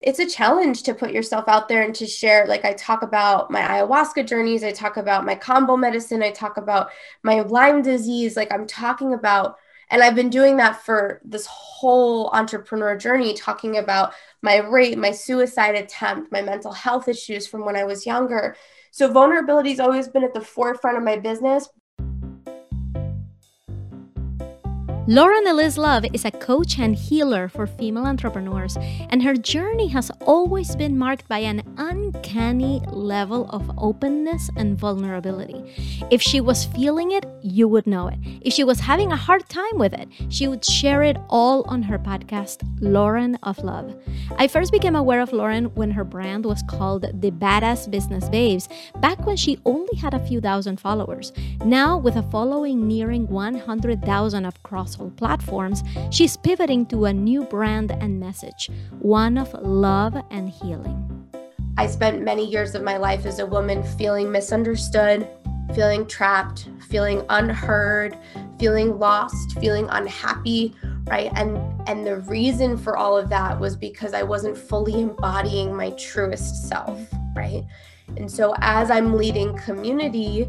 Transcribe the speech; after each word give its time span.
it's 0.00 0.20
a 0.20 0.28
challenge 0.28 0.84
to 0.84 0.94
put 0.94 1.12
yourself 1.12 1.48
out 1.48 1.68
there 1.68 1.82
and 1.82 1.94
to 1.94 2.06
share 2.06 2.46
like 2.46 2.64
i 2.64 2.72
talk 2.74 3.02
about 3.02 3.50
my 3.50 3.60
ayahuasca 3.60 4.26
journeys 4.26 4.62
i 4.62 4.70
talk 4.70 4.96
about 4.96 5.24
my 5.24 5.34
kambo 5.34 5.78
medicine 5.78 6.22
i 6.22 6.30
talk 6.30 6.56
about 6.56 6.90
my 7.22 7.40
lyme 7.40 7.82
disease 7.82 8.36
like 8.36 8.52
i'm 8.52 8.66
talking 8.66 9.12
about 9.14 9.56
and 9.90 10.02
i've 10.02 10.14
been 10.14 10.30
doing 10.30 10.56
that 10.56 10.80
for 10.82 11.20
this 11.24 11.46
whole 11.46 12.30
entrepreneur 12.32 12.96
journey 12.96 13.34
talking 13.34 13.78
about 13.78 14.12
my 14.42 14.58
rape 14.58 14.98
my 14.98 15.10
suicide 15.10 15.74
attempt 15.74 16.30
my 16.30 16.42
mental 16.42 16.72
health 16.72 17.08
issues 17.08 17.46
from 17.46 17.64
when 17.64 17.76
i 17.76 17.84
was 17.84 18.06
younger. 18.06 18.56
So 18.90 19.12
vulnerability 19.12 19.70
has 19.70 19.80
always 19.80 20.08
been 20.08 20.24
at 20.24 20.34
the 20.34 20.40
forefront 20.40 20.96
of 20.96 21.04
my 21.04 21.16
business 21.18 21.68
Lauren 25.10 25.46
Eliz 25.46 25.78
Love 25.78 26.04
is 26.12 26.26
a 26.26 26.30
coach 26.30 26.78
and 26.78 26.94
healer 26.94 27.48
for 27.48 27.66
female 27.66 28.04
entrepreneurs, 28.04 28.76
and 29.08 29.22
her 29.22 29.34
journey 29.34 29.88
has 29.88 30.10
always 30.20 30.76
been 30.76 30.98
marked 30.98 31.26
by 31.28 31.38
an 31.38 31.62
uncanny 31.78 32.82
level 32.88 33.48
of 33.48 33.70
openness 33.78 34.50
and 34.58 34.78
vulnerability. 34.78 35.64
If 36.10 36.20
she 36.20 36.42
was 36.42 36.66
feeling 36.66 37.12
it, 37.12 37.24
you 37.40 37.68
would 37.68 37.86
know 37.86 38.08
it. 38.08 38.18
If 38.42 38.52
she 38.52 38.64
was 38.64 38.80
having 38.80 39.10
a 39.10 39.16
hard 39.16 39.48
time 39.48 39.78
with 39.78 39.94
it, 39.94 40.10
she 40.28 40.46
would 40.46 40.62
share 40.62 41.02
it 41.02 41.16
all 41.30 41.62
on 41.68 41.84
her 41.84 41.98
podcast, 41.98 42.58
Lauren 42.78 43.36
of 43.44 43.56
Love. 43.60 43.96
I 44.36 44.46
first 44.46 44.72
became 44.72 44.94
aware 44.94 45.22
of 45.22 45.32
Lauren 45.32 45.74
when 45.74 45.90
her 45.92 46.04
brand 46.04 46.44
was 46.44 46.62
called 46.68 47.06
The 47.22 47.30
Badass 47.30 47.90
Business 47.90 48.28
Babes, 48.28 48.68
back 49.00 49.24
when 49.24 49.38
she 49.38 49.58
only 49.64 49.96
had 49.96 50.12
a 50.12 50.26
few 50.26 50.42
thousand 50.42 50.78
followers. 50.78 51.32
Now, 51.64 51.96
with 51.96 52.16
a 52.16 52.22
following 52.24 52.86
nearing 52.86 53.26
100,000 53.28 54.44
platforms, 55.16 55.82
she's 56.10 56.36
pivoting 56.36 56.86
to 56.86 57.06
a 57.06 57.12
new 57.12 57.44
brand 57.44 57.92
and 57.92 58.18
message 58.20 58.70
one 59.00 59.38
of 59.38 59.52
love 59.54 60.16
and 60.30 60.48
healing. 60.48 61.28
I 61.76 61.86
spent 61.86 62.22
many 62.22 62.44
years 62.44 62.74
of 62.74 62.82
my 62.82 62.96
life 62.96 63.24
as 63.24 63.38
a 63.38 63.46
woman 63.46 63.82
feeling 63.82 64.32
misunderstood, 64.32 65.28
feeling 65.74 66.06
trapped, 66.06 66.68
feeling 66.88 67.24
unheard, 67.28 68.16
feeling 68.58 68.98
lost, 68.98 69.58
feeling 69.60 69.86
unhappy, 69.90 70.74
right? 71.06 71.30
And 71.34 71.56
and 71.88 72.06
the 72.06 72.18
reason 72.22 72.76
for 72.76 72.96
all 72.96 73.16
of 73.16 73.28
that 73.28 73.58
was 73.58 73.76
because 73.76 74.12
I 74.12 74.22
wasn't 74.22 74.56
fully 74.56 75.00
embodying 75.00 75.74
my 75.74 75.90
truest 75.90 76.68
self, 76.68 77.00
right? 77.36 77.64
And 78.16 78.30
so 78.30 78.54
as 78.60 78.90
I'm 78.90 79.14
leading 79.14 79.56
community, 79.58 80.48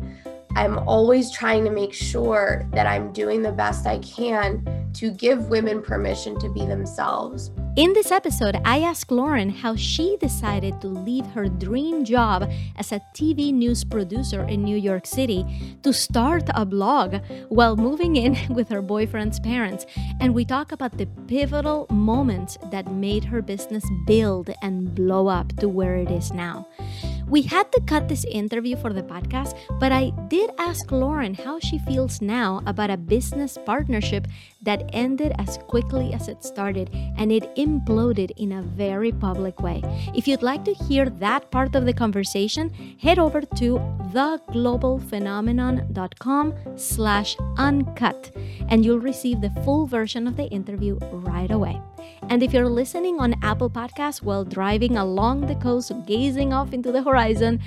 I'm 0.60 0.78
always 0.80 1.32
trying 1.32 1.64
to 1.64 1.72
make 1.72 1.94
sure 1.94 2.68
that 2.74 2.86
I'm 2.86 3.14
doing 3.14 3.42
the 3.42 3.54
best 3.54 3.88
I 3.88 4.00
can 4.00 4.92
to 4.96 5.10
give 5.10 5.48
women 5.48 5.82
permission 5.82 6.38
to 6.38 6.50
be 6.50 6.66
themselves. 6.66 7.50
In 7.78 7.94
this 7.94 8.12
episode, 8.12 8.60
I 8.66 8.80
asked 8.82 9.10
Lauren 9.10 9.50
how 9.50 9.78
she 9.78 10.18
decided 10.20 10.82
to 10.82 10.88
leave 10.88 11.26
her 11.28 11.48
dream 11.48 12.04
job 12.04 12.52
as 12.76 12.92
a 12.92 13.00
TV 13.16 13.54
news 13.54 13.86
producer 13.86 14.44
in 14.50 14.62
New 14.62 14.76
York 14.76 15.06
City 15.06 15.46
to 15.84 15.94
start 15.94 16.44
a 16.54 16.66
blog 16.66 17.16
while 17.48 17.78
moving 17.78 18.18
in 18.18 18.36
with 18.54 18.68
her 18.68 18.82
boyfriend's 18.82 19.40
parents. 19.40 19.86
And 20.20 20.34
we 20.34 20.44
talk 20.44 20.74
about 20.74 20.98
the 20.98 21.06
pivotal 21.28 21.88
moments 21.90 22.58
that 22.70 22.92
made 22.92 23.24
her 23.24 23.42
business 23.42 23.86
build 24.06 24.50
and 24.62 24.94
blow 24.94 25.30
up 25.30 25.56
to 25.60 25.70
where 25.70 25.96
it 25.96 26.12
is 26.12 26.34
now. 26.34 26.68
We 27.30 27.44
had 27.44 27.72
to 27.74 27.82
cut 27.82 28.10
this 28.10 28.26
interview 28.26 28.76
for 28.76 28.92
the 28.92 29.04
podcast, 29.04 29.56
but 29.80 29.92
I 29.92 30.10
did 30.30 30.50
ask 30.58 30.92
Lauren 30.92 31.36
how 31.36 31.60
she 31.60 31.78
feels 31.78 32.22
now 32.22 32.64
about 32.66 32.90
a 32.90 32.98
business 32.98 33.56
partnership 33.66 34.28
that 34.64 34.90
ended 34.94 35.34
as 35.38 35.60
quickly 35.68 36.12
as 36.12 36.28
it 36.28 36.44
started 36.44 36.90
and 36.92 37.32
it 37.32 37.56
imploded 37.56 38.32
in 38.38 38.54
a 38.54 38.64
very 38.64 39.12
public 39.12 39.62
way. 39.62 39.84
If 40.16 40.28
you'd 40.28 40.42
like 40.42 40.66
to 40.66 40.74
hear 40.74 41.08
that 41.08 41.52
part 41.52 41.76
of 41.76 41.86
the 41.86 41.94
conversation, 41.94 42.72
head 43.00 43.20
over 43.20 43.42
to 43.42 43.78
theglobalphenomenon.com 44.12 46.54
slash 46.78 47.38
uncut 47.58 48.32
and 48.70 48.84
you'll 48.84 49.00
receive 49.00 49.42
the 49.42 49.52
full 49.64 49.86
version 49.86 50.28
of 50.28 50.36
the 50.36 50.48
interview 50.48 50.98
right 51.12 51.52
away. 51.52 51.80
And 52.28 52.44
if 52.44 52.54
you're 52.54 52.70
listening 52.70 53.20
on 53.20 53.36
Apple 53.42 53.70
Podcasts 53.70 54.22
while 54.22 54.44
driving 54.44 54.98
along 54.98 55.48
the 55.48 55.56
coast, 55.56 55.92
gazing 56.06 56.54
off 56.54 56.74
into 56.74 56.92
the 56.92 57.04
horizon, 57.04 57.62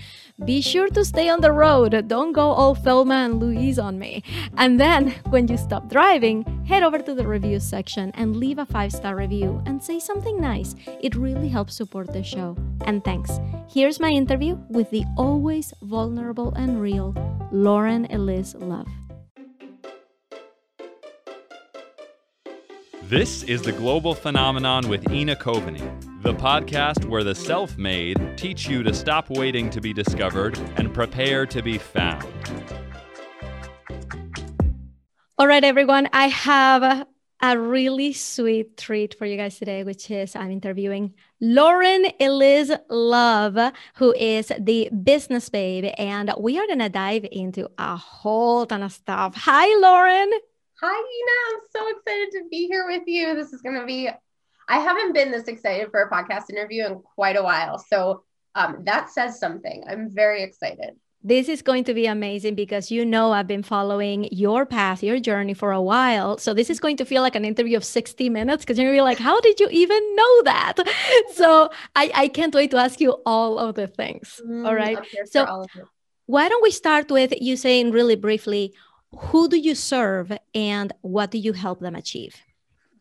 be 0.44 0.60
sure 0.60 0.88
to 0.88 1.04
stay 1.04 1.28
on 1.28 1.40
the 1.40 1.52
road. 1.52 2.08
Don't 2.08 2.32
go 2.32 2.50
all 2.50 2.74
Thelma 2.74 3.14
and 3.14 3.40
Louise 3.40 3.78
on 3.78 3.98
me. 3.98 4.22
And 4.56 4.80
then, 4.80 5.14
when 5.30 5.48
you 5.48 5.56
stop 5.56 5.88
driving, 5.88 6.44
head 6.66 6.82
over 6.82 6.98
to 6.98 7.14
the 7.14 7.26
reviews 7.26 7.64
section 7.64 8.10
and 8.14 8.36
leave 8.36 8.58
a 8.58 8.66
five 8.66 8.92
star 8.92 9.16
review 9.16 9.62
and 9.66 9.82
say 9.82 9.98
something 9.98 10.40
nice. 10.40 10.74
It 11.00 11.14
really 11.14 11.48
helps 11.48 11.76
support 11.76 12.12
the 12.12 12.22
show. 12.22 12.56
And 12.84 13.04
thanks. 13.04 13.38
Here's 13.69 14.00
my 14.00 14.10
interview 14.10 14.58
with 14.69 14.90
the 14.90 15.04
always 15.16 15.72
vulnerable 15.82 16.52
and 16.54 16.80
real 16.80 17.14
Lauren 17.52 18.06
Eliz 18.10 18.54
Love. 18.54 18.88
This 23.08 23.42
is 23.42 23.60
the 23.62 23.72
Global 23.72 24.14
Phenomenon 24.14 24.88
with 24.88 25.10
Ina 25.10 25.36
Coveney, 25.36 25.82
the 26.22 26.32
podcast 26.32 27.04
where 27.04 27.24
the 27.24 27.34
self 27.34 27.76
made 27.76 28.38
teach 28.38 28.68
you 28.68 28.82
to 28.82 28.94
stop 28.94 29.28
waiting 29.28 29.68
to 29.70 29.80
be 29.80 29.92
discovered 29.92 30.58
and 30.76 30.94
prepare 30.94 31.44
to 31.46 31.62
be 31.62 31.76
found. 31.78 32.26
All 35.36 35.46
right, 35.46 35.62
everyone, 35.62 36.08
I 36.12 36.28
have 36.28 37.06
a 37.42 37.58
really 37.58 38.12
sweet 38.12 38.76
treat 38.76 39.14
for 39.19 39.26
you 39.26 39.36
guys 39.36 39.58
today, 39.58 39.82
which 39.82 40.10
is 40.10 40.36
I'm 40.36 40.52
interviewing 40.52 41.12
Lauren 41.40 42.06
Eliz 42.20 42.70
Love, 42.88 43.72
who 43.96 44.14
is 44.14 44.52
the 44.58 44.88
business 44.90 45.48
babe, 45.48 45.92
and 45.98 46.32
we 46.38 46.58
are 46.58 46.66
going 46.66 46.78
to 46.78 46.88
dive 46.88 47.26
into 47.30 47.69
a 47.78 47.96
whole 47.96 48.64
ton 48.64 48.82
of 48.82 48.92
stuff. 48.92 49.34
Hi, 49.34 49.66
Lauren. 49.80 50.30
Hi, 50.84 50.98
Ina. 50.98 51.54
I'm 51.54 51.60
so 51.70 51.97
excited 51.97 52.31
to 52.32 52.48
be 52.50 52.66
here 52.66 52.87
with 52.88 53.04
you. 53.06 53.37
This 53.37 53.53
is 53.53 53.62
going 53.62 53.78
to 53.78 53.87
be, 53.87 54.09
I 54.69 54.78
haven't 54.81 55.12
been 55.12 55.31
this 55.31 55.47
excited 55.47 55.93
for 55.93 56.03
a 56.03 56.10
podcast 56.10 56.50
interview 56.50 56.87
in 56.87 57.00
quite 57.15 57.37
a 57.37 57.43
while. 57.43 57.78
So 57.78 58.25
um, 58.56 58.78
that 58.84 59.09
says 59.09 59.38
something. 59.38 59.84
I'm 59.88 60.10
very 60.10 60.43
excited. 60.43 60.97
This 61.22 61.48
is 61.48 61.62
going 61.62 61.84
to 61.84 61.94
be 61.94 62.06
amazing 62.06 62.56
because 62.56 62.91
you 62.91 63.04
know 63.04 63.31
I've 63.31 63.47
been 63.47 63.62
following 63.62 64.28
your 64.32 64.66
path, 64.66 65.04
your 65.04 65.20
journey 65.20 65.54
for 65.54 65.70
a 65.70 65.81
while. 65.81 66.37
So 66.38 66.53
this 66.53 66.69
is 66.69 66.81
going 66.81 66.97
to 66.97 67.04
feel 67.04 67.22
like 67.22 67.37
an 67.37 67.44
interview 67.44 67.76
of 67.76 67.84
60 67.84 68.28
minutes 68.28 68.64
because 68.64 68.76
you're 68.76 68.88
gonna 68.88 68.97
be 68.97 69.03
like, 69.03 69.19
how 69.19 69.41
did 69.41 69.60
you 69.60 69.69
even 69.70 70.16
know 70.16 70.43
that? 70.43 70.75
So 71.34 71.70
I, 71.94 72.10
I 72.12 72.28
can't 72.28 72.53
wait 72.53 72.72
to 72.72 72.76
ask 72.78 73.00
you 73.00 73.12
all 73.25 73.60
of 73.60 73.76
the 73.76 73.87
things. 73.87 74.41
Mm, 74.44 74.66
all 74.66 74.75
right. 74.75 74.99
So 75.26 75.64
why 76.26 76.49
don't 76.49 76.62
we 76.62 76.72
start 76.72 77.09
with 77.09 77.32
you 77.41 77.56
saying 77.56 77.93
really 77.93 78.16
briefly 78.16 78.75
who 79.17 79.49
do 79.49 79.56
you 79.56 79.75
serve 79.75 80.33
and 80.55 80.93
what 81.03 81.31
do 81.31 81.39
you 81.39 81.53
help 81.53 81.81
them 81.81 81.95
achieve? 81.95 82.37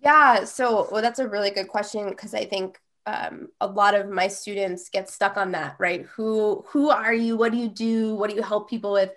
Yeah, 0.02 0.44
so 0.46 0.88
well, 0.92 1.02
that's 1.02 1.20
a 1.20 1.28
really 1.28 1.52
good 1.52 1.68
question 1.68 2.10
because 2.10 2.34
I 2.34 2.46
think 2.46 2.80
um, 3.06 3.50
a 3.60 3.68
lot 3.68 3.96
of 3.96 4.10
my 4.10 4.28
students 4.28 4.90
get 4.90 5.10
stuck 5.10 5.38
on 5.38 5.52
that, 5.52 5.76
right? 5.80 6.06
Who 6.16 6.66
who 6.68 6.90
are 6.90 7.14
you? 7.14 7.38
What 7.38 7.52
do 7.52 7.58
you 7.58 7.70
do? 7.70 8.16
What 8.16 8.30
do 8.30 8.36
you 8.36 8.44
help 8.44 8.70
people 8.70 8.94
with? 8.94 9.12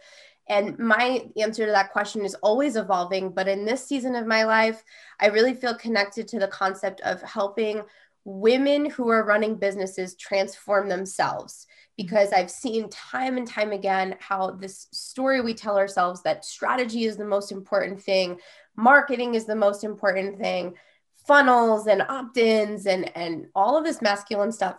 And 0.49 0.78
my 0.78 1.27
answer 1.38 1.65
to 1.65 1.72
that 1.72 1.93
question 1.93 2.25
is 2.25 2.34
always 2.37 2.77
evolving. 2.77 3.31
But 3.31 3.49
in 3.49 3.65
this 3.65 3.87
season 3.87 4.15
of 4.15 4.26
my 4.26 4.44
life, 4.44 4.82
I 5.21 5.28
really 5.28 5.55
feel 5.55 5.75
connected 5.75 6.28
to 6.28 6.38
the 6.38 6.49
concept 6.49 7.00
of 7.00 7.22
helping 7.22 7.82
women 8.25 8.91
who 8.91 9.09
are 9.09 9.25
running 9.25 9.56
businesses 9.56 10.15
transform 10.16 10.88
themselves 10.88 11.66
because 11.97 12.32
I've 12.32 12.50
seen 12.50 12.88
time 12.91 13.37
and 13.37 13.47
time 13.47 13.72
again 13.72 14.16
how 14.19 14.50
this 14.50 14.88
story 14.91 15.41
we 15.41 15.55
tell 15.55 15.77
ourselves 15.78 16.22
that 16.22 16.44
strategy 16.44 17.05
is 17.05 17.16
the 17.16 17.25
most 17.25 17.53
important 17.53 18.03
thing, 18.03 18.38
marketing 18.77 19.34
is 19.34 19.44
the 19.44 19.55
most 19.55 19.84
important 19.84 20.38
thing, 20.38 20.75
funnels 21.27 21.87
and 21.87 22.03
opt-ins 22.03 22.87
and 22.87 23.16
and 23.16 23.47
all 23.55 23.78
of 23.78 23.84
this 23.84 24.03
masculine 24.03 24.53
stuff. 24.53 24.77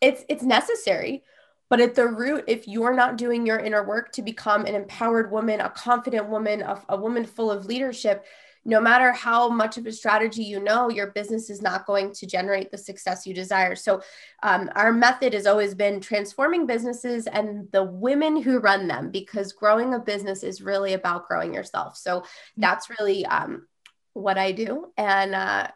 It's 0.00 0.24
it's 0.28 0.42
necessary, 0.42 1.24
but 1.68 1.80
at 1.80 1.94
the 1.94 2.06
root, 2.06 2.44
if 2.48 2.68
you're 2.68 2.94
not 2.94 3.16
doing 3.16 3.46
your 3.46 3.58
inner 3.58 3.86
work 3.86 4.12
to 4.12 4.22
become 4.22 4.66
an 4.66 4.74
empowered 4.74 5.30
woman, 5.30 5.60
a 5.60 5.70
confident 5.70 6.28
woman, 6.28 6.62
a, 6.62 6.82
a 6.90 6.96
woman 6.96 7.24
full 7.24 7.50
of 7.50 7.66
leadership, 7.66 8.24
no 8.64 8.80
matter 8.80 9.12
how 9.12 9.48
much 9.48 9.78
of 9.78 9.86
a 9.86 9.92
strategy 9.92 10.42
you 10.42 10.62
know, 10.62 10.90
your 10.90 11.08
business 11.12 11.48
is 11.48 11.62
not 11.62 11.86
going 11.86 12.12
to 12.12 12.26
generate 12.26 12.70
the 12.70 12.78
success 12.78 13.26
you 13.26 13.32
desire. 13.32 13.74
So, 13.74 14.02
um, 14.42 14.70
our 14.74 14.92
method 14.92 15.32
has 15.32 15.46
always 15.46 15.74
been 15.74 16.00
transforming 16.00 16.66
businesses 16.66 17.26
and 17.26 17.70
the 17.72 17.84
women 17.84 18.40
who 18.42 18.58
run 18.58 18.86
them, 18.86 19.10
because 19.10 19.52
growing 19.52 19.94
a 19.94 19.98
business 19.98 20.42
is 20.42 20.60
really 20.62 20.92
about 20.92 21.26
growing 21.26 21.54
yourself. 21.54 21.96
So, 21.96 22.20
mm-hmm. 22.20 22.60
that's 22.60 22.90
really 22.90 23.24
um, 23.26 23.66
what 24.12 24.36
I 24.36 24.52
do. 24.52 24.92
And 24.96 25.34
uh, 25.34 25.68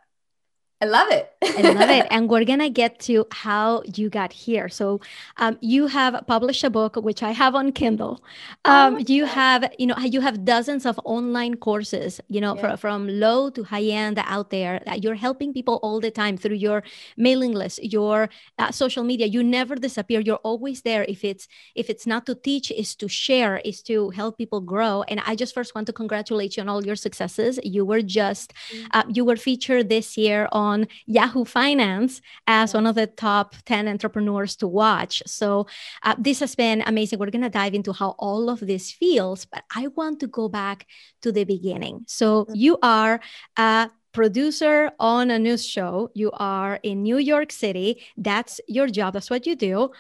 I 0.85 0.87
love 0.87 1.11
it. 1.11 1.33
I 1.43 1.63
love 1.73 1.89
it. 1.89 2.07
And 2.15 2.29
we're 2.29 2.45
going 2.45 2.59
to 2.59 2.69
get 2.69 2.99
to 3.09 3.27
how 3.33 3.83
you 3.95 4.11
got 4.11 4.33
here. 4.33 4.69
So, 4.69 5.01
um, 5.39 5.57
you 5.63 5.87
have 5.87 6.15
published 6.27 6.63
a 6.63 6.69
book, 6.69 6.97
which 6.97 7.23
I 7.23 7.31
have 7.31 7.55
on 7.55 7.73
Kindle. 7.73 8.23
Oh 8.67 8.71
um, 8.71 8.95
oh 8.97 8.99
you 8.99 9.23
God. 9.25 9.35
have, 9.41 9.75
you 9.79 9.87
know, 9.87 9.97
you 9.99 10.21
have 10.21 10.45
dozens 10.45 10.85
of 10.85 11.01
online 11.05 11.57
courses, 11.57 12.21
you 12.29 12.41
know, 12.41 12.55
yeah. 12.55 12.77
from 12.77 13.09
low 13.09 13.49
to 13.51 13.65
high 13.65 13.89
end 14.05 14.19
out 14.37 14.51
there. 14.51 14.83
That 14.85 15.03
you're 15.03 15.15
helping 15.15 15.55
people 15.55 15.77
all 15.83 16.01
the 16.01 16.11
time 16.11 16.37
through 16.37 16.57
your 16.57 16.83
mailing 17.17 17.53
list, 17.53 17.83
your 17.83 18.29
uh, 18.59 18.71
social 18.71 19.03
media. 19.03 19.27
You 19.27 19.43
never 19.43 19.77
disappear. 19.77 20.21
You're 20.21 20.45
always 20.51 20.83
there. 20.83 21.05
If 21.09 21.25
it's, 21.25 21.49
if 21.75 21.89
it's 21.89 22.07
not 22.07 22.27
to 22.27 22.35
teach, 22.35 22.71
is 22.71 22.95
to 22.97 23.09
share, 23.09 23.57
is 23.65 23.81
to 23.85 24.11
help 24.11 24.37
people 24.37 24.61
grow. 24.61 25.03
And 25.09 25.21
I 25.25 25.35
just 25.35 25.55
first 25.55 25.75
want 25.75 25.87
to 25.87 25.95
congratulate 25.95 26.59
you 26.59 26.63
on 26.63 26.69
all 26.69 26.85
your 26.85 26.97
successes. 26.97 27.59
You 27.65 27.87
were 27.87 28.03
just, 28.03 28.53
uh, 28.91 29.05
you 29.09 29.25
were 29.25 29.37
featured 29.37 29.89
this 29.89 30.19
year 30.19 30.47
on 30.53 30.74
Yahoo 31.07 31.45
Finance 31.45 32.21
as 32.47 32.75
one 32.75 32.87
of 32.87 32.95
the 32.95 33.07
top 33.07 33.55
10 33.65 33.89
entrepreneurs 33.89 34.57
to 34.57 34.67
watch. 34.67 35.23
So 35.27 35.67
uh, 36.03 36.15
this 36.19 36.41
has 36.41 36.55
been 36.55 36.83
amazing. 36.87 37.19
We're 37.19 37.31
going 37.31 37.43
to 37.43 37.51
dive 37.51 37.75
into 37.75 37.93
how 37.93 38.15
all 38.19 38.51
of 38.51 38.61
this 38.61 38.91
feels, 38.91 39.45
but 39.45 39.65
I 39.75 39.89
want 39.89 40.21
to 40.21 40.27
go 40.27 40.49
back 40.49 40.87
to 41.23 41.33
the 41.33 41.45
beginning. 41.45 42.05
So 42.07 42.47
you 42.53 42.79
are 42.83 43.21
a 43.57 43.91
producer 44.13 44.93
on 44.99 45.31
a 45.31 45.39
news 45.39 45.67
show. 45.67 46.11
You 46.15 46.31
are 46.33 46.79
in 46.83 47.03
New 47.03 47.19
York 47.19 47.53
City. 47.53 48.03
That's 48.17 48.61
your 48.69 48.89
job. 48.89 49.15
That's 49.15 49.31
what 49.31 49.47
you 49.47 49.57
do. 49.57 49.91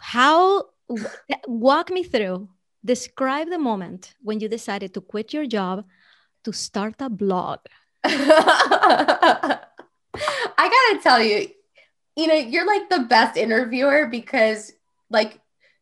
How 0.00 0.70
walk 1.46 1.90
me 1.90 2.02
through 2.02 2.48
describe 2.84 3.48
the 3.48 3.58
moment 3.58 4.14
when 4.22 4.40
you 4.40 4.48
decided 4.48 4.92
to 4.94 5.00
quit 5.00 5.32
your 5.32 5.46
job 5.46 5.84
to 6.44 6.52
start 6.52 6.94
a 7.00 7.08
blog 7.08 7.60
I 8.04 9.58
gotta 10.56 11.02
tell 11.02 11.22
you, 11.22 11.48
you 12.16 12.26
know, 12.26 12.34
you're 12.34 12.66
like 12.66 12.88
the 12.88 13.00
best 13.08 13.36
interviewer 13.36 14.06
because 14.06 14.72
like 15.10 15.40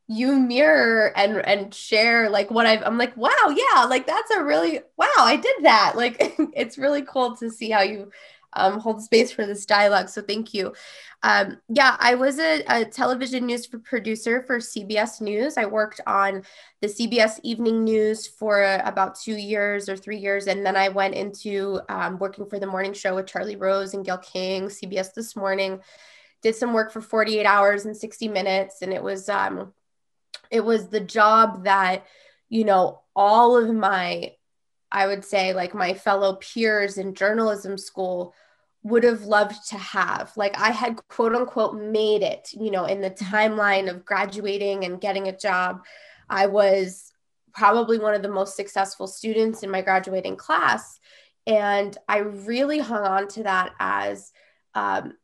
you 0.08 0.38
mirror 0.38 1.12
and 1.16 1.38
and 1.46 1.74
share 1.74 2.28
like 2.30 2.50
what 2.50 2.66
I've 2.66 2.82
I'm 2.82 2.98
like, 2.98 3.16
wow, 3.16 3.54
yeah, 3.54 3.84
like 3.84 4.06
that's 4.06 4.30
a 4.30 4.42
really 4.42 4.80
wow, 4.96 5.06
I 5.18 5.36
did 5.36 5.64
that. 5.64 5.94
Like 5.96 6.16
it's 6.54 6.78
really 6.78 7.02
cool 7.02 7.36
to 7.36 7.50
see 7.50 7.70
how 7.70 7.82
you 7.82 8.10
um, 8.54 8.78
hold 8.78 9.02
space 9.02 9.32
for 9.32 9.46
this 9.46 9.66
dialogue. 9.66 10.08
So 10.08 10.22
thank 10.22 10.54
you. 10.54 10.72
Um, 11.22 11.58
yeah, 11.68 11.96
I 12.00 12.16
was 12.16 12.38
a, 12.38 12.64
a, 12.66 12.84
television 12.84 13.46
news 13.46 13.66
producer 13.68 14.42
for 14.42 14.58
CBS 14.58 15.20
News. 15.20 15.56
I 15.56 15.66
worked 15.66 16.00
on 16.06 16.42
the 16.80 16.88
CBS 16.88 17.38
Evening 17.44 17.84
News 17.84 18.26
for 18.26 18.62
about 18.84 19.20
two 19.20 19.36
years 19.36 19.88
or 19.88 19.96
three 19.96 20.18
years. 20.18 20.48
And 20.48 20.66
then 20.66 20.74
I 20.74 20.88
went 20.88 21.14
into 21.14 21.80
um, 21.88 22.18
working 22.18 22.46
for 22.46 22.58
the 22.58 22.66
morning 22.66 22.92
show 22.92 23.14
with 23.14 23.28
Charlie 23.28 23.56
Rose 23.56 23.94
and 23.94 24.04
Gayle 24.04 24.18
King, 24.18 24.64
CBS 24.64 25.14
This 25.14 25.36
Morning. 25.36 25.80
Did 26.42 26.56
some 26.56 26.72
work 26.72 26.92
for 26.92 27.00
48 27.00 27.46
hours 27.46 27.86
and 27.86 27.96
60 27.96 28.26
minutes. 28.26 28.82
And 28.82 28.92
it 28.92 29.02
was, 29.02 29.28
um, 29.28 29.72
it 30.50 30.64
was 30.64 30.88
the 30.88 31.00
job 31.00 31.64
that, 31.64 32.04
you 32.48 32.64
know, 32.64 33.02
all 33.14 33.56
of 33.56 33.72
my 33.72 34.32
I 34.92 35.06
would 35.06 35.24
say 35.24 35.54
like 35.54 35.74
my 35.74 35.94
fellow 35.94 36.36
peers 36.36 36.98
in 36.98 37.14
journalism 37.14 37.78
school 37.78 38.34
would 38.84 39.04
have 39.04 39.22
loved 39.22 39.68
to 39.70 39.78
have. 39.78 40.32
Like 40.36 40.58
I 40.58 40.70
had 40.70 40.96
quote 41.08 41.34
unquote 41.34 41.74
made 41.74 42.22
it, 42.22 42.50
you 42.52 42.70
know, 42.70 42.84
in 42.84 43.00
the 43.00 43.10
timeline 43.10 43.88
of 43.88 44.04
graduating 44.04 44.84
and 44.84 45.00
getting 45.00 45.28
a 45.28 45.36
job. 45.36 45.84
I 46.28 46.46
was 46.46 47.12
probably 47.54 47.98
one 47.98 48.14
of 48.14 48.22
the 48.22 48.28
most 48.28 48.54
successful 48.56 49.06
students 49.06 49.62
in 49.62 49.70
my 49.70 49.82
graduating 49.82 50.36
class. 50.36 51.00
And 51.46 51.96
I 52.08 52.18
really 52.18 52.78
hung 52.78 53.04
on 53.04 53.28
to 53.28 53.42
that 53.44 53.72
as 53.80 54.32
um, 54.74 55.14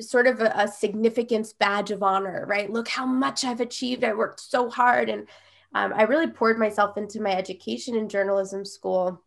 sort 0.00 0.26
of 0.26 0.40
a, 0.40 0.52
a 0.54 0.68
significance 0.68 1.52
badge 1.52 1.90
of 1.90 2.02
honor, 2.02 2.44
right? 2.48 2.70
Look 2.70 2.88
how 2.88 3.06
much 3.06 3.44
I've 3.44 3.60
achieved. 3.60 4.04
I 4.04 4.14
worked 4.14 4.40
so 4.40 4.68
hard. 4.70 5.08
And 5.08 5.26
um, 5.74 5.92
I 5.94 6.02
really 6.02 6.28
poured 6.28 6.58
myself 6.58 6.96
into 6.96 7.20
my 7.20 7.34
education 7.34 7.96
in 7.96 8.08
journalism 8.08 8.64
school 8.64 9.22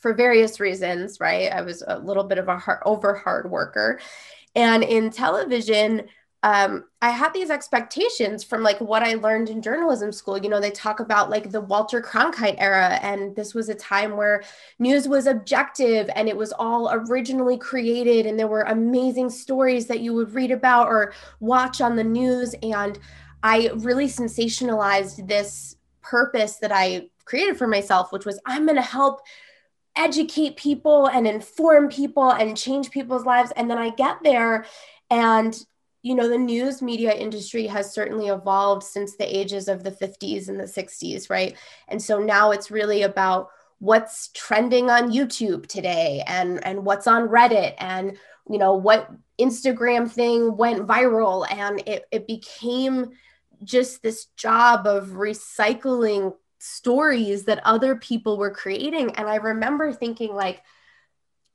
for 0.00 0.14
various 0.14 0.60
reasons, 0.60 1.20
right? 1.20 1.52
I 1.52 1.62
was 1.62 1.82
a 1.86 1.98
little 1.98 2.24
bit 2.24 2.38
of 2.38 2.48
a 2.48 2.58
hard, 2.58 2.80
over 2.84 3.14
hard 3.14 3.50
worker. 3.50 4.00
And 4.54 4.82
in 4.82 5.10
television, 5.10 6.08
um, 6.42 6.84
I 7.02 7.10
had 7.10 7.34
these 7.34 7.50
expectations 7.50 8.42
from 8.42 8.62
like 8.62 8.80
what 8.80 9.02
I 9.02 9.14
learned 9.14 9.50
in 9.50 9.60
journalism 9.60 10.10
school. 10.10 10.38
You 10.38 10.48
know, 10.48 10.60
they 10.60 10.70
talk 10.70 11.00
about 11.00 11.28
like 11.28 11.50
the 11.50 11.60
Walter 11.60 12.00
Cronkite 12.00 12.56
era, 12.58 12.98
and 13.02 13.36
this 13.36 13.54
was 13.54 13.68
a 13.68 13.74
time 13.74 14.16
where 14.16 14.42
news 14.78 15.06
was 15.06 15.26
objective 15.26 16.08
and 16.14 16.28
it 16.28 16.36
was 16.36 16.52
all 16.52 16.90
originally 16.92 17.58
created, 17.58 18.24
and 18.24 18.38
there 18.38 18.48
were 18.48 18.62
amazing 18.62 19.28
stories 19.28 19.86
that 19.86 20.00
you 20.00 20.14
would 20.14 20.34
read 20.34 20.50
about 20.50 20.88
or 20.88 21.12
watch 21.40 21.82
on 21.82 21.96
the 21.96 22.04
news. 22.04 22.54
And 22.62 22.98
I 23.42 23.70
really 23.74 24.06
sensationalized 24.06 25.26
this 25.26 25.76
purpose 26.02 26.56
that 26.56 26.72
I 26.72 27.08
created 27.24 27.56
for 27.56 27.66
myself, 27.66 28.12
which 28.12 28.26
was 28.26 28.40
I'm 28.46 28.66
going 28.66 28.76
to 28.76 28.82
help 28.82 29.20
educate 29.96 30.56
people 30.56 31.06
and 31.06 31.26
inform 31.26 31.88
people 31.88 32.30
and 32.30 32.56
change 32.56 32.90
people's 32.90 33.24
lives. 33.24 33.52
And 33.56 33.70
then 33.70 33.78
I 33.78 33.90
get 33.90 34.18
there 34.22 34.66
and 35.10 35.58
you 36.02 36.14
know 36.14 36.28
the 36.28 36.38
news 36.38 36.80
media 36.80 37.12
industry 37.12 37.66
has 37.66 37.92
certainly 37.92 38.28
evolved 38.28 38.82
since 38.82 39.16
the 39.16 39.38
ages 39.38 39.68
of 39.68 39.84
the 39.84 39.90
50s 39.90 40.48
and 40.48 40.58
the 40.58 40.64
60s 40.64 41.28
right 41.28 41.56
and 41.88 42.00
so 42.00 42.18
now 42.18 42.52
it's 42.52 42.70
really 42.70 43.02
about 43.02 43.48
what's 43.80 44.28
trending 44.28 44.88
on 44.88 45.12
youtube 45.12 45.66
today 45.66 46.22
and 46.26 46.64
and 46.64 46.84
what's 46.84 47.06
on 47.06 47.28
reddit 47.28 47.74
and 47.78 48.16
you 48.48 48.56
know 48.58 48.74
what 48.74 49.10
instagram 49.38 50.10
thing 50.10 50.56
went 50.56 50.86
viral 50.86 51.46
and 51.50 51.82
it, 51.86 52.06
it 52.10 52.26
became 52.26 53.10
just 53.62 54.02
this 54.02 54.26
job 54.36 54.86
of 54.86 55.08
recycling 55.08 56.34
stories 56.58 57.44
that 57.44 57.64
other 57.64 57.96
people 57.96 58.36
were 58.36 58.50
creating. 58.50 59.14
And 59.16 59.28
I 59.28 59.36
remember 59.36 59.92
thinking, 59.92 60.34
like, 60.34 60.62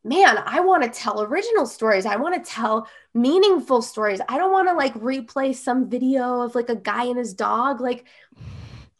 man, 0.03 0.37
I 0.45 0.59
want 0.59 0.83
to 0.83 0.89
tell 0.89 1.21
original 1.21 1.65
stories. 1.65 2.05
I 2.05 2.15
want 2.15 2.35
to 2.35 2.51
tell 2.51 2.87
meaningful 3.13 3.81
stories. 3.81 4.21
I 4.29 4.37
don't 4.37 4.51
want 4.51 4.67
to 4.67 4.73
like 4.73 4.93
replay 4.95 5.55
some 5.55 5.89
video 5.89 6.41
of 6.41 6.53
like 6.55 6.69
a 6.69 6.75
guy 6.75 7.05
and 7.05 7.17
his 7.17 7.33
dog. 7.33 7.81
Like, 7.81 8.05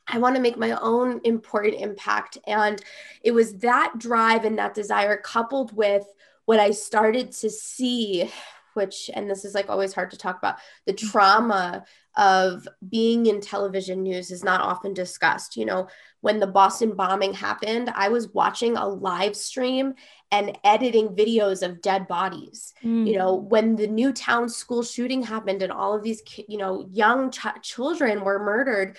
I 0.08 0.20
want 0.20 0.36
to 0.36 0.42
make 0.42 0.58
my 0.58 0.72
own 0.72 1.22
important 1.24 1.76
impact. 1.82 2.38
And 2.48 2.82
it 3.24 3.32
was 3.32 3.58
that 3.60 3.94
drive 3.98 4.46
and 4.46 4.58
that 4.58 4.74
desire 4.74 5.18
coupled 5.18 5.76
with 5.76 6.06
what 6.46 6.60
I 6.60 6.72
started 6.72 7.32
to 7.34 7.50
see, 7.50 8.32
which, 8.76 9.10
and 9.14 9.30
this 9.30 9.46
is 9.46 9.54
like 9.54 9.70
always 9.70 9.94
hard 9.94 10.12
to 10.12 10.18
talk 10.18 10.38
about, 10.38 10.58
the 10.86 10.94
trauma 10.94 11.86
of 12.18 12.68
being 12.90 13.26
in 13.26 13.42
television 13.42 14.04
news 14.04 14.32
is 14.32 14.44
not 14.44 14.62
often 14.62 14.94
discussed. 14.94 15.58
You 15.58 15.66
know, 15.66 15.88
when 16.22 16.40
the 16.40 16.48
Boston 16.48 16.96
bombing 16.96 17.34
happened, 17.34 17.92
I 17.94 18.10
was 18.10 18.34
watching 18.34 18.78
a 18.78 18.88
live 18.88 19.36
stream 19.36 19.96
and 20.32 20.58
editing 20.64 21.10
videos 21.10 21.62
of 21.62 21.82
dead 21.82 22.08
bodies. 22.08 22.74
Mm. 22.84 23.08
You 23.08 23.18
know, 23.18 23.36
when 23.36 23.76
the 23.76 23.88
Newtown 23.88 24.50
school 24.50 24.84
shooting 24.84 25.24
happened 25.24 25.62
and 25.62 25.72
all 25.72 25.94
of 25.94 26.04
these, 26.04 26.22
you 26.48 26.58
know, 26.58 26.88
young 26.92 27.32
ch- 27.32 27.62
children 27.62 28.24
were 28.24 28.40
murdered, 28.40 28.98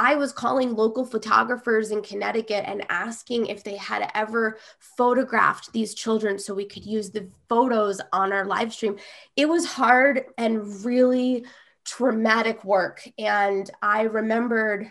I 0.00 0.14
was 0.14 0.30
calling 0.30 0.76
local 0.76 1.04
photographers 1.04 1.90
in 1.90 2.02
Connecticut 2.02 2.62
and 2.68 2.86
asking 2.88 3.46
if 3.46 3.64
they 3.64 3.76
had 3.76 4.08
ever 4.14 4.56
photographed 4.78 5.72
these 5.72 5.92
children 5.92 6.38
so 6.38 6.54
we 6.54 6.66
could 6.66 6.86
use 6.86 7.10
the 7.10 7.28
photos 7.48 8.00
on 8.12 8.32
our 8.32 8.44
live 8.44 8.72
stream. 8.72 8.98
It 9.34 9.48
was 9.48 9.66
hard 9.66 10.26
and 10.38 10.84
really 10.84 11.46
traumatic 11.84 12.64
work. 12.64 13.08
And 13.18 13.68
I 13.82 14.02
remembered, 14.02 14.88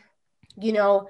you 0.60 0.74
know, 0.74 1.08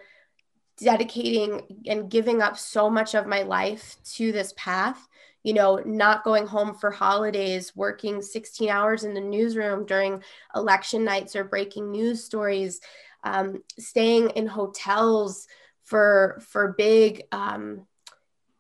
dedicating 0.77 1.82
and 1.88 2.08
giving 2.08 2.39
up 2.39 2.56
so 2.60 2.92
much 2.92 3.16
of 3.16 3.25
my 3.25 3.42
life 3.42 3.96
to 4.18 4.32
this 4.32 4.54
path 4.56 5.08
you 5.48 5.54
know, 5.54 5.82
not 5.86 6.25
going 6.25 6.46
home 6.46 6.74
for 6.74 6.92
holidays, 6.92 7.74
working 7.74 8.22
16 8.22 8.70
hours 8.70 9.06
in 9.06 9.13
the 9.13 9.22
newsroom 9.22 9.86
during 9.86 10.22
election 10.54 11.06
nights 11.06 11.38
or 11.38 11.46
breaking 11.46 11.89
news 11.89 12.22
stories, 12.22 12.82
um, 13.28 13.64
staying 13.78 14.32
in 14.32 14.48
hotels 14.48 15.48
for 15.84 16.42
for 16.48 16.76
big, 16.78 17.24
um, 17.32 17.86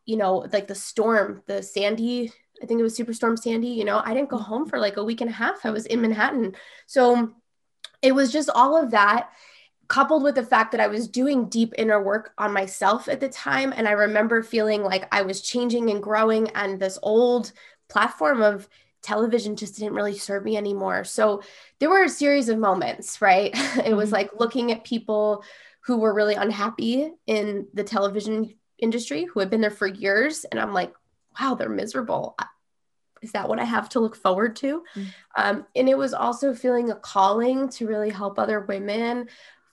you 0.05 0.17
know, 0.17 0.47
like 0.51 0.67
the 0.67 0.75
storm, 0.75 1.41
the 1.47 1.61
Sandy 1.63 2.31
I 2.61 2.65
think 2.65 2.79
it 2.79 2.83
was 2.83 2.97
Superstorm 2.97 3.37
Sandy. 3.37 3.69
You 3.69 3.85
know, 3.85 4.01
I 4.03 4.13
didn't 4.13 4.29
go 4.29 4.37
home 4.37 4.67
for 4.67 4.79
like 4.79 4.97
a 4.97 5.03
week 5.03 5.21
and 5.21 5.29
a 5.29 5.33
half. 5.33 5.65
I 5.65 5.69
was 5.69 5.85
in 5.85 6.01
Manhattan. 6.01 6.55
So 6.85 7.33
it 8.01 8.13
was 8.13 8.31
just 8.31 8.49
all 8.49 8.81
of 8.81 8.91
that 8.91 9.29
coupled 9.87 10.23
with 10.23 10.35
the 10.35 10.43
fact 10.43 10.71
that 10.71 10.81
I 10.81 10.87
was 10.87 11.07
doing 11.07 11.49
deep 11.49 11.73
inner 11.77 12.01
work 12.01 12.33
on 12.37 12.51
myself 12.51 13.07
at 13.07 13.19
the 13.19 13.29
time. 13.29 13.73
And 13.75 13.87
I 13.87 13.91
remember 13.91 14.43
feeling 14.43 14.83
like 14.83 15.07
I 15.11 15.21
was 15.21 15.41
changing 15.41 15.89
and 15.89 16.03
growing, 16.03 16.49
and 16.49 16.79
this 16.79 16.99
old 17.01 17.53
platform 17.87 18.41
of 18.41 18.67
television 19.01 19.55
just 19.55 19.77
didn't 19.77 19.93
really 19.93 20.17
serve 20.17 20.43
me 20.43 20.57
anymore. 20.57 21.03
So 21.03 21.41
there 21.79 21.89
were 21.89 22.03
a 22.03 22.09
series 22.09 22.49
of 22.49 22.57
moments, 22.57 23.21
right? 23.21 23.51
it 23.85 23.95
was 23.95 24.07
mm-hmm. 24.07 24.15
like 24.15 24.39
looking 24.39 24.71
at 24.71 24.83
people 24.83 25.43
who 25.81 25.97
were 25.97 26.13
really 26.13 26.35
unhappy 26.35 27.11
in 27.27 27.67
the 27.73 27.83
television 27.83 28.53
industry 28.79 29.25
who 29.25 29.39
had 29.39 29.49
been 29.49 29.61
there 29.61 29.71
for 29.71 29.87
years. 29.87 30.43
And 30.45 30.59
I'm 30.59 30.73
like, 30.73 30.93
wow, 31.39 31.55
they're 31.55 31.69
miserable. 31.69 32.35
is 33.21 33.31
that 33.31 33.47
what 33.47 33.59
I 33.59 33.63
have 33.63 33.89
to 33.89 33.99
look 33.99 34.15
forward 34.15 34.55
to? 34.57 34.83
Mm. 34.95 35.05
Um, 35.35 35.65
and 35.75 35.89
it 35.89 35.97
was 35.97 36.13
also 36.13 36.53
feeling 36.53 36.91
a 36.91 36.95
calling 36.95 37.69
to 37.69 37.87
really 37.87 38.09
help 38.09 38.37
other 38.37 38.61
women 38.61 39.27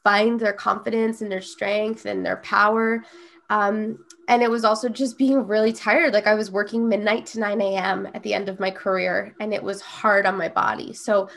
find 0.04 0.38
their 0.38 0.52
confidence 0.52 1.22
and 1.22 1.32
their 1.32 1.42
strength 1.42 2.04
and 2.04 2.24
their 2.24 2.36
power. 2.36 3.02
Um, 3.50 4.04
and 4.28 4.42
it 4.42 4.50
was 4.50 4.64
also 4.64 4.88
just 4.88 5.18
being 5.18 5.46
really 5.46 5.72
tired. 5.72 6.14
Like 6.14 6.26
I 6.26 6.34
was 6.34 6.50
working 6.50 6.88
midnight 6.88 7.26
to 7.26 7.40
9 7.40 7.60
a.m. 7.60 8.08
at 8.14 8.22
the 8.22 8.34
end 8.34 8.48
of 8.48 8.60
my 8.60 8.70
career, 8.70 9.34
and 9.40 9.52
it 9.52 9.62
was 9.62 9.80
hard 9.80 10.26
on 10.26 10.36
my 10.36 10.48
body. 10.48 10.92
So 10.92 11.28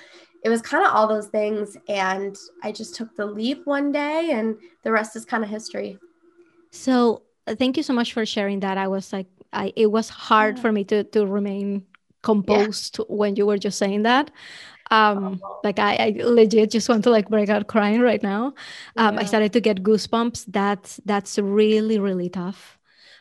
it 0.44 0.50
was 0.50 0.62
kind 0.62 0.86
of 0.86 0.94
all 0.94 1.08
those 1.08 1.28
things. 1.28 1.76
And 1.90 2.36
I 2.64 2.72
just 2.72 2.96
took 2.96 3.16
the 3.16 3.26
leap 3.26 3.66
one 3.66 3.92
day, 3.92 4.32
and 4.32 4.56
the 4.84 4.92
rest 4.92 5.16
is 5.16 5.26
kind 5.26 5.44
of 5.44 5.50
history. 5.50 5.98
So 6.72 7.24
uh, 7.46 7.56
thank 7.56 7.78
you 7.78 7.84
so 7.84 7.94
much 7.94 8.14
for 8.14 8.26
sharing 8.26 8.62
that. 8.62 8.78
I 8.78 8.88
was 8.88 9.12
like, 9.12 9.28
I, 9.54 9.74
it 9.76 9.88
was 9.88 10.10
hard 10.10 10.58
yeah. 10.58 10.62
for 10.62 10.72
me 10.72 10.84
to 10.86 11.04
to 11.04 11.26
remain 11.26 11.86
composed 12.24 13.00
yeah. 13.00 13.06
when 13.08 13.36
you 13.36 13.46
were 13.46 13.58
just 13.58 13.78
saying 13.78 14.04
that 14.04 14.32
um 14.92 15.40
oh. 15.44 15.60
like 15.64 15.80
I, 15.80 15.96
I 15.96 16.22
legit 16.24 16.72
just 16.72 16.90
want 16.90 17.04
to 17.04 17.10
like 17.10 17.30
break 17.30 17.50
out 17.50 17.68
crying 17.68 18.02
right 18.02 18.22
now. 18.22 18.54
Um 18.96 19.16
yeah. 19.16 19.22
i 19.22 19.24
started 19.26 19.54
to 19.54 19.62
get 19.62 19.84
goosebumps. 19.84 20.46
That's 20.48 21.00
that's 21.06 21.38
really 21.38 22.00
really 22.00 22.30
tough. 22.30 22.78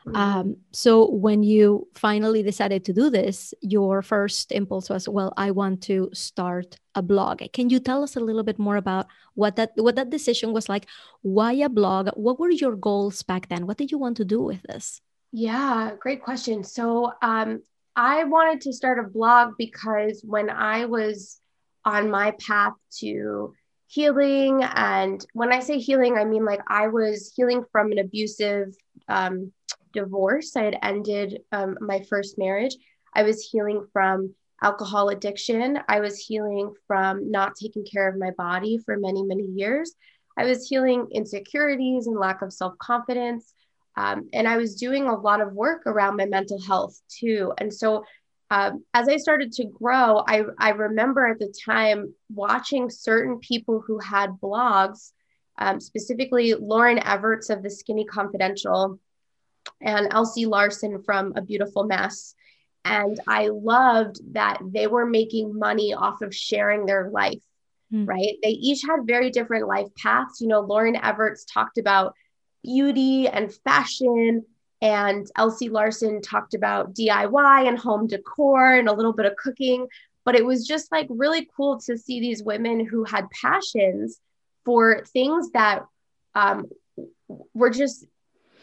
Mm-hmm. 0.06 0.16
um 0.16 0.56
so 0.70 1.10
when 1.10 1.42
you 1.42 1.88
finally 1.96 2.40
decided 2.40 2.84
to 2.84 2.92
do 2.92 3.10
this 3.10 3.52
your 3.60 4.02
first 4.02 4.52
impulse 4.52 4.88
was 4.88 5.08
well 5.08 5.34
i 5.36 5.50
want 5.50 5.82
to 5.90 6.10
start 6.12 6.78
a 6.96 7.02
blog. 7.02 7.42
Can 7.52 7.68
you 7.70 7.78
tell 7.78 8.02
us 8.02 8.16
a 8.16 8.20
little 8.20 8.42
bit 8.42 8.58
more 8.58 8.76
about 8.76 9.06
what 9.34 9.56
that 9.56 9.72
what 9.76 9.94
that 9.96 10.10
decision 10.10 10.52
was 10.52 10.68
like? 10.68 10.88
Why 11.22 11.52
a 11.52 11.68
blog? 11.68 12.08
What 12.16 12.40
were 12.40 12.50
your 12.50 12.74
goals 12.74 13.22
back 13.22 13.48
then? 13.48 13.66
What 13.66 13.76
did 13.76 13.92
you 13.92 13.98
want 13.98 14.16
to 14.16 14.24
do 14.24 14.40
with 14.40 14.62
this? 14.62 15.00
Yeah 15.30 15.92
great 16.00 16.22
question. 16.22 16.64
So 16.64 17.12
um 17.22 17.62
I 17.94 18.24
wanted 18.24 18.62
to 18.62 18.72
start 18.72 18.98
a 18.98 19.08
blog 19.08 19.54
because 19.58 20.22
when 20.24 20.50
I 20.50 20.86
was 20.86 21.40
on 21.86 22.10
my 22.10 22.32
path 22.32 22.74
to 22.98 23.54
healing. 23.86 24.62
And 24.64 25.24
when 25.32 25.52
I 25.52 25.60
say 25.60 25.78
healing, 25.78 26.18
I 26.18 26.24
mean 26.24 26.44
like 26.44 26.60
I 26.66 26.88
was 26.88 27.32
healing 27.34 27.64
from 27.72 27.92
an 27.92 27.98
abusive 27.98 28.74
um, 29.08 29.52
divorce. 29.94 30.56
I 30.56 30.64
had 30.64 30.78
ended 30.82 31.40
um, 31.52 31.78
my 31.80 32.00
first 32.10 32.36
marriage. 32.36 32.76
I 33.14 33.22
was 33.22 33.48
healing 33.48 33.86
from 33.92 34.34
alcohol 34.62 35.08
addiction. 35.10 35.78
I 35.88 36.00
was 36.00 36.18
healing 36.18 36.74
from 36.86 37.30
not 37.30 37.54
taking 37.54 37.84
care 37.84 38.08
of 38.08 38.18
my 38.18 38.32
body 38.32 38.78
for 38.84 38.96
many, 38.98 39.22
many 39.22 39.44
years. 39.44 39.94
I 40.36 40.44
was 40.44 40.68
healing 40.68 41.06
insecurities 41.12 42.08
and 42.08 42.18
lack 42.18 42.42
of 42.42 42.52
self 42.52 42.76
confidence. 42.78 43.54
Um, 43.96 44.28
and 44.34 44.46
I 44.46 44.58
was 44.58 44.74
doing 44.74 45.06
a 45.06 45.18
lot 45.18 45.40
of 45.40 45.54
work 45.54 45.86
around 45.86 46.16
my 46.16 46.26
mental 46.26 46.60
health 46.60 47.00
too. 47.08 47.54
And 47.58 47.72
so 47.72 48.04
um, 48.50 48.84
as 48.94 49.08
I 49.08 49.16
started 49.16 49.52
to 49.52 49.64
grow, 49.64 50.22
I, 50.26 50.42
I 50.58 50.70
remember 50.70 51.26
at 51.26 51.38
the 51.38 51.52
time 51.64 52.14
watching 52.32 52.90
certain 52.90 53.38
people 53.38 53.82
who 53.84 53.98
had 53.98 54.38
blogs, 54.42 55.12
um, 55.58 55.80
specifically 55.80 56.54
Lauren 56.54 56.98
Evarts 56.98 57.50
of 57.50 57.62
the 57.62 57.70
Skinny 57.70 58.04
Confidential 58.04 59.00
and 59.80 60.08
Elsie 60.12 60.46
Larson 60.46 61.02
from 61.02 61.32
A 61.34 61.42
Beautiful 61.42 61.84
Mess. 61.84 62.34
And 62.84 63.18
I 63.26 63.48
loved 63.48 64.20
that 64.34 64.60
they 64.64 64.86
were 64.86 65.06
making 65.06 65.58
money 65.58 65.92
off 65.92 66.22
of 66.22 66.32
sharing 66.32 66.86
their 66.86 67.10
life, 67.10 67.42
mm. 67.92 68.06
right? 68.06 68.36
They 68.42 68.50
each 68.50 68.82
had 68.88 69.08
very 69.08 69.30
different 69.30 69.66
life 69.66 69.88
paths. 70.00 70.40
You 70.40 70.46
know, 70.46 70.60
Lauren 70.60 70.94
Evarts 70.94 71.46
talked 71.52 71.78
about 71.78 72.14
beauty 72.62 73.26
and 73.26 73.52
fashion 73.52 74.44
and 74.82 75.26
Elsie 75.36 75.68
Larson 75.68 76.20
talked 76.20 76.54
about 76.54 76.94
DIY 76.94 77.68
and 77.68 77.78
home 77.78 78.06
decor 78.06 78.74
and 78.74 78.88
a 78.88 78.92
little 78.92 79.12
bit 79.12 79.26
of 79.26 79.36
cooking. 79.36 79.86
But 80.24 80.34
it 80.34 80.44
was 80.44 80.66
just 80.66 80.90
like 80.90 81.06
really 81.08 81.48
cool 81.56 81.78
to 81.80 81.96
see 81.96 82.20
these 82.20 82.42
women 82.42 82.84
who 82.84 83.04
had 83.04 83.30
passions 83.30 84.20
for 84.64 85.04
things 85.04 85.50
that 85.52 85.84
um, 86.34 86.66
were 87.54 87.70
just 87.70 88.04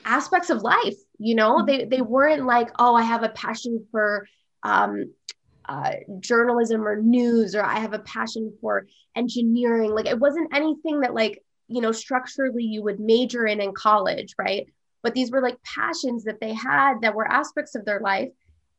aspects 0.06 0.50
of 0.50 0.62
life. 0.62 0.96
You 1.18 1.36
know, 1.36 1.58
mm-hmm. 1.58 1.66
they, 1.66 1.86
they 1.86 2.02
weren't 2.02 2.46
like, 2.46 2.70
oh, 2.78 2.96
I 2.96 3.04
have 3.04 3.24
a 3.24 3.30
passion 3.30 3.88
for 3.92 4.28
um, 4.62 5.14
uh, 5.66 5.94
journalism 6.20 6.86
or 6.86 7.02
news, 7.02 7.56
or 7.56 7.64
I 7.64 7.80
have 7.80 7.94
a 7.94 8.00
passion 8.00 8.54
for 8.60 8.86
engineering. 9.16 9.92
Like 9.92 10.08
it 10.08 10.20
wasn't 10.20 10.54
anything 10.54 11.00
that, 11.02 11.14
like, 11.14 11.42
you 11.70 11.82
know, 11.82 11.94
structurally 11.94 12.66
you 12.66 12.84
would 12.84 13.00
major 13.00 13.46
in 13.46 13.62
in 13.62 13.74
college, 13.74 14.36
right? 14.38 14.68
But 15.04 15.14
these 15.14 15.30
were 15.30 15.42
like 15.42 15.62
passions 15.64 16.24
that 16.24 16.40
they 16.40 16.54
had 16.54 17.02
that 17.02 17.14
were 17.14 17.30
aspects 17.30 17.76
of 17.76 17.86
their 17.86 18.00
life 18.00 18.30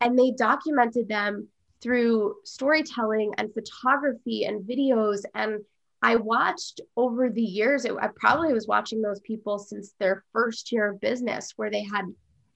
and 0.01 0.19
they 0.19 0.33
documented 0.33 1.07
them 1.09 1.49
through 1.81 2.35
storytelling 2.45 3.33
and 3.39 3.53
photography 3.53 4.45
and 4.45 4.67
videos. 4.67 5.21
And 5.35 5.61
i 6.03 6.17
watched 6.17 6.81
over 6.97 7.31
the 7.31 7.43
years 7.43 7.85
it, 7.85 7.93
i 8.01 8.09
probably 8.17 8.53
was 8.53 8.67
watching 8.67 9.01
those 9.01 9.21
people 9.21 9.59
since 9.59 9.95
their 9.99 10.25
first 10.33 10.71
year 10.73 10.91
of 10.91 11.01
business 11.01 11.53
where 11.57 11.71
they 11.71 11.83
had 11.83 12.05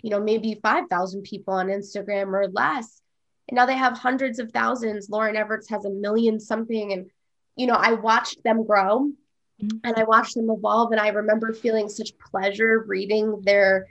you 0.03 0.11
know 0.11 0.21
maybe 0.21 0.59
5000 0.63 1.23
people 1.23 1.55
on 1.55 1.69
instagram 1.69 2.33
or 2.33 2.49
less. 2.49 3.01
And 3.49 3.57
now 3.57 3.65
they 3.65 3.79
have 3.79 3.97
hundreds 3.97 4.39
of 4.39 4.53
thousands. 4.53 5.09
Lauren 5.09 5.35
evarts 5.37 5.71
has 5.71 5.87
a 5.87 5.91
million 5.91 6.39
something. 6.39 6.93
And 6.93 7.11
you 7.57 7.67
know 7.67 7.75
i 7.75 7.93
watched 7.93 8.43
them 8.45 8.65
grow 8.65 9.11
Mm-hmm. 9.63 9.79
And 9.85 9.97
I 9.97 10.05
watched 10.05 10.35
them 10.35 10.51
evolve. 10.51 10.93
And 10.93 11.01
I 11.01 11.09
remember 11.09 11.53
feeling 11.53 11.89
such 11.89 12.17
pleasure 12.19 12.85
reading 12.87 13.43
their 13.43 13.87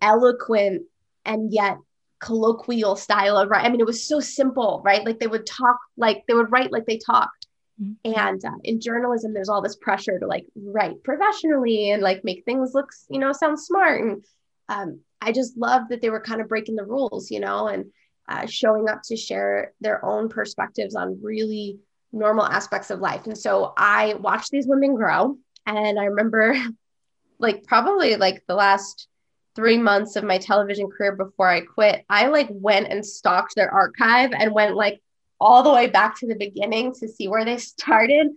eloquent 0.00 0.82
and 1.24 1.52
yet 1.52 1.78
colloquial 2.18 2.96
style 2.96 3.36
of 3.36 3.50
writing. 3.50 3.66
I 3.66 3.70
mean, 3.70 3.80
it 3.80 3.86
was 3.86 4.06
so 4.06 4.20
simple, 4.20 4.80
right? 4.84 5.04
Like 5.04 5.18
they 5.18 5.26
would 5.26 5.46
talk 5.46 5.78
like 5.96 6.24
they 6.26 6.34
would 6.34 6.52
write 6.52 6.72
like 6.72 6.86
they 6.86 6.98
talked. 6.98 7.46
Mm-hmm. 7.82 8.12
And 8.20 8.44
uh, 8.44 8.58
in 8.64 8.80
journalism, 8.80 9.32
there's 9.32 9.48
all 9.48 9.62
this 9.62 9.76
pressure 9.76 10.18
to 10.18 10.26
like 10.26 10.46
write 10.54 11.02
professionally 11.02 11.90
and 11.90 12.02
like 12.02 12.24
make 12.24 12.44
things 12.44 12.72
look, 12.74 12.90
you 13.10 13.18
know, 13.18 13.32
sound 13.32 13.60
smart. 13.60 14.02
And 14.02 14.24
um, 14.68 15.00
I 15.20 15.32
just 15.32 15.56
loved 15.56 15.90
that 15.90 16.00
they 16.02 16.10
were 16.10 16.20
kind 16.20 16.40
of 16.40 16.48
breaking 16.48 16.76
the 16.76 16.84
rules, 16.84 17.30
you 17.30 17.40
know, 17.40 17.68
and 17.68 17.86
uh, 18.28 18.46
showing 18.46 18.88
up 18.88 19.02
to 19.04 19.16
share 19.16 19.72
their 19.80 20.04
own 20.04 20.28
perspectives 20.28 20.94
on 20.94 21.20
really 21.22 21.78
normal 22.12 22.46
aspects 22.46 22.90
of 22.90 23.00
life. 23.00 23.26
And 23.26 23.36
so 23.36 23.72
I 23.76 24.14
watched 24.14 24.50
these 24.50 24.66
women 24.66 24.94
grow. 24.94 25.36
And 25.66 25.98
I 25.98 26.04
remember 26.04 26.56
like 27.38 27.64
probably 27.64 28.16
like 28.16 28.44
the 28.46 28.54
last 28.54 29.08
three 29.54 29.78
months 29.78 30.16
of 30.16 30.24
my 30.24 30.38
television 30.38 30.88
career 30.88 31.14
before 31.14 31.48
I 31.48 31.60
quit, 31.60 32.04
I 32.08 32.28
like 32.28 32.48
went 32.50 32.88
and 32.88 33.04
stalked 33.04 33.54
their 33.54 33.70
archive 33.70 34.32
and 34.32 34.52
went 34.52 34.76
like 34.76 35.00
all 35.40 35.62
the 35.62 35.72
way 35.72 35.88
back 35.88 36.18
to 36.20 36.26
the 36.26 36.36
beginning 36.36 36.94
to 36.94 37.08
see 37.08 37.28
where 37.28 37.44
they 37.44 37.56
started. 37.58 38.28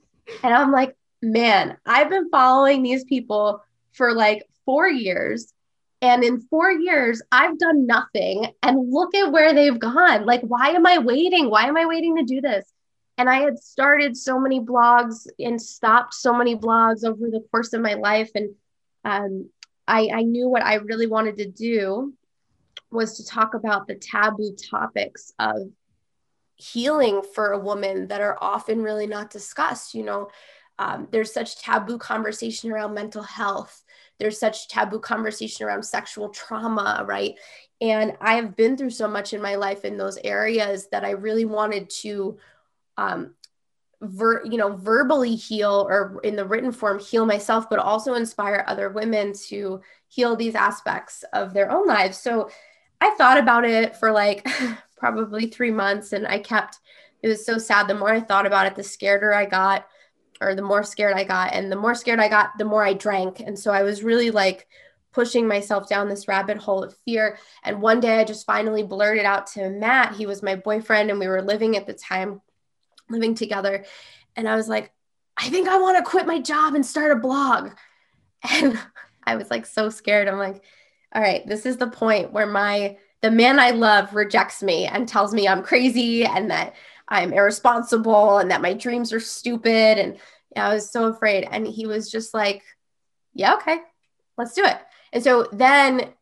And 0.44 0.54
I'm 0.54 0.72
like, 0.72 0.96
man, 1.22 1.78
I've 1.86 2.10
been 2.10 2.30
following 2.30 2.84
these 2.84 3.04
people 3.04 3.64
for 3.94 4.14
like 4.14 4.44
four 4.66 4.88
years. 4.88 5.52
And 6.02 6.24
in 6.24 6.42
four 6.42 6.72
years, 6.72 7.22
I've 7.32 7.58
done 7.58 7.88
nothing. 7.88 8.48
And 8.62 8.92
look 8.92 9.16
at 9.16 9.32
where 9.32 9.54
they've 9.54 9.80
gone. 9.80 10.26
Like, 10.26 10.42
why 10.42 10.70
am 10.70 10.86
I 10.86 10.98
waiting? 11.00 11.50
Why 11.50 11.68
am 11.68 11.78
I 11.78 11.86
waiting 11.86 12.18
to 12.18 12.24
do 12.24 12.42
this? 12.42 12.66
And 13.18 13.30
I 13.30 13.42
had 13.42 13.58
started 13.58 14.18
so 14.18 14.40
many 14.40 14.60
blogs 14.60 15.28
and 15.40 15.62
stopped 15.62 16.14
so 16.14 16.34
many 16.34 16.56
blogs 16.56 17.06
over 17.06 17.30
the 17.30 17.46
course 17.52 17.74
of 17.74 17.82
my 17.82 17.94
life. 17.94 18.32
And 18.36 18.56
um, 19.06 19.50
I, 19.88 20.10
I 20.14 20.24
knew 20.24 20.50
what 20.50 20.64
I 20.64 20.76
really 20.76 21.08
wanted 21.08 21.38
to 21.38 21.50
do 21.50 22.14
was 22.92 23.18
to 23.18 23.26
talk 23.26 23.54
about 23.54 23.88
the 23.88 23.96
taboo 23.96 24.56
topics 24.70 25.34
of 25.40 25.70
healing 26.56 27.22
for 27.22 27.52
a 27.52 27.60
woman 27.60 28.08
that 28.08 28.22
are 28.22 28.38
often 28.42 28.82
really 28.82 29.08
not 29.08 29.30
discussed. 29.30 29.94
You 29.94 30.04
know, 30.04 30.30
um, 30.78 31.08
there's 31.12 31.34
such 31.34 31.58
taboo 31.60 31.98
conversation 31.98 32.72
around 32.72 32.94
mental 32.94 33.24
health. 33.24 33.82
There's 34.20 34.40
such 34.40 34.68
taboo 34.68 35.00
conversation 35.00 35.66
around 35.66 35.84
sexual 35.84 36.30
trauma, 36.30 37.04
right? 37.08 37.36
And 37.80 38.18
I 38.22 38.36
have 38.36 38.56
been 38.56 38.76
through 38.78 38.92
so 38.92 39.08
much 39.08 39.34
in 39.34 39.42
my 39.42 39.56
life 39.56 39.86
in 39.86 39.98
those 39.98 40.18
areas 40.24 40.88
that 40.92 41.04
I 41.06 41.12
really 41.12 41.46
wanted 41.46 41.90
to 42.02 42.38
um, 42.98 43.36
ver, 44.02 44.46
you 44.46 44.58
know, 44.58 44.76
verbally 44.76 45.36
heal 45.36 45.88
or 45.90 46.20
in 46.24 46.36
the 46.36 46.46
written 46.46 46.72
form 46.72 47.00
heal 47.00 47.26
myself, 47.26 47.70
but 47.70 47.80
also 47.80 48.14
inspire 48.14 48.64
other 48.68 48.90
women 48.90 49.34
to 49.48 49.82
heal 50.08 50.36
these 50.36 50.56
aspects 50.56 51.24
of 51.34 51.54
their 51.54 51.72
own 51.72 51.88
lives. 51.88 52.18
So 52.18 52.50
I 53.02 53.12
thought 53.12 53.38
about 53.38 53.66
it 53.66 53.96
for 53.96 54.12
like 54.12 54.48
probably 54.98 55.48
three 55.48 55.72
months 55.72 56.14
and 56.14 56.28
I 56.28 56.40
kept, 56.40 56.80
it 57.22 57.28
was 57.28 57.46
so 57.46 57.58
sad. 57.58 57.88
The 57.88 57.96
more 57.96 58.14
I 58.14 58.22
thought 58.22 58.46
about 58.46 58.68
it, 58.68 58.76
the 58.76 58.82
scareder 58.82 59.34
I 59.34 59.46
got, 59.46 59.88
or 60.42 60.54
the 60.54 60.62
more 60.62 60.84
scared 60.84 61.16
I 61.16 61.24
got. 61.24 61.54
And 61.54 61.72
the 61.72 61.78
more 61.78 61.96
scared 61.96 62.20
I 62.20 62.30
got, 62.30 62.58
the 62.58 62.66
more 62.66 62.84
I 62.84 62.94
drank. 62.94 63.40
And 63.40 63.58
so 63.58 63.72
I 63.72 63.84
was 63.84 64.04
really 64.04 64.32
like, 64.32 64.68
pushing 65.16 65.48
myself 65.48 65.88
down 65.88 66.10
this 66.10 66.28
rabbit 66.28 66.58
hole 66.58 66.84
of 66.84 66.94
fear. 67.06 67.40
And 67.64 67.82
one 67.82 68.02
day 68.02 68.20
I 68.20 68.26
just 68.26 68.46
finally 68.46 68.84
blurted 68.84 69.24
out 69.24 69.48
to 69.54 69.70
Matt. 69.70 70.14
He 70.14 70.26
was 70.26 70.44
my 70.44 70.58
boyfriend 70.58 71.10
and 71.10 71.18
we 71.18 71.30
were 71.30 71.42
living 71.42 71.78
at 71.78 71.88
the 71.88 71.94
time 71.94 72.42
living 73.10 73.36
together. 73.36 73.86
And 74.36 74.48
I 74.48 74.56
was 74.56 74.68
like, 74.68 74.92
I 75.38 75.50
think 75.50 75.68
I 75.68 75.78
want 75.80 75.98
to 75.98 76.10
quit 76.10 76.28
my 76.28 76.40
job 76.40 76.76
and 76.76 76.86
start 76.86 77.12
a 77.12 77.16
blog. 77.16 77.72
And 78.48 78.78
I 79.24 79.38
was 79.38 79.50
like 79.50 79.66
so 79.66 79.90
scared. 79.90 80.28
I'm 80.28 80.38
like, 80.38 80.64
all 81.16 81.22
right, 81.22 81.48
this 81.48 81.66
is 81.66 81.78
the 81.78 81.88
point 81.88 82.32
where 82.32 82.46
my 82.46 82.98
the 83.22 83.32
man 83.32 83.60
I 83.60 83.72
love 83.72 84.14
rejects 84.14 84.62
me 84.62 84.86
and 84.86 85.08
tells 85.08 85.34
me 85.34 85.48
I'm 85.48 85.64
crazy 85.64 86.26
and 86.26 86.52
that 86.52 86.76
I'm 87.08 87.34
irresponsible 87.34 88.38
and 88.38 88.52
that 88.52 88.62
my 88.62 88.74
dreams 88.74 89.12
are 89.14 89.20
stupid. 89.20 89.98
And 89.98 90.18
I 90.56 90.72
was 90.74 90.92
so 90.92 91.06
afraid. 91.06 91.48
And 91.50 91.66
he 91.66 91.88
was 91.88 92.12
just 92.12 92.36
like, 92.36 92.62
yeah, 93.34 93.56
okay, 93.56 93.80
let's 94.38 94.54
do 94.54 94.64
it. 94.64 94.78
And 95.12 95.24
so 95.24 95.48
then 95.52 96.14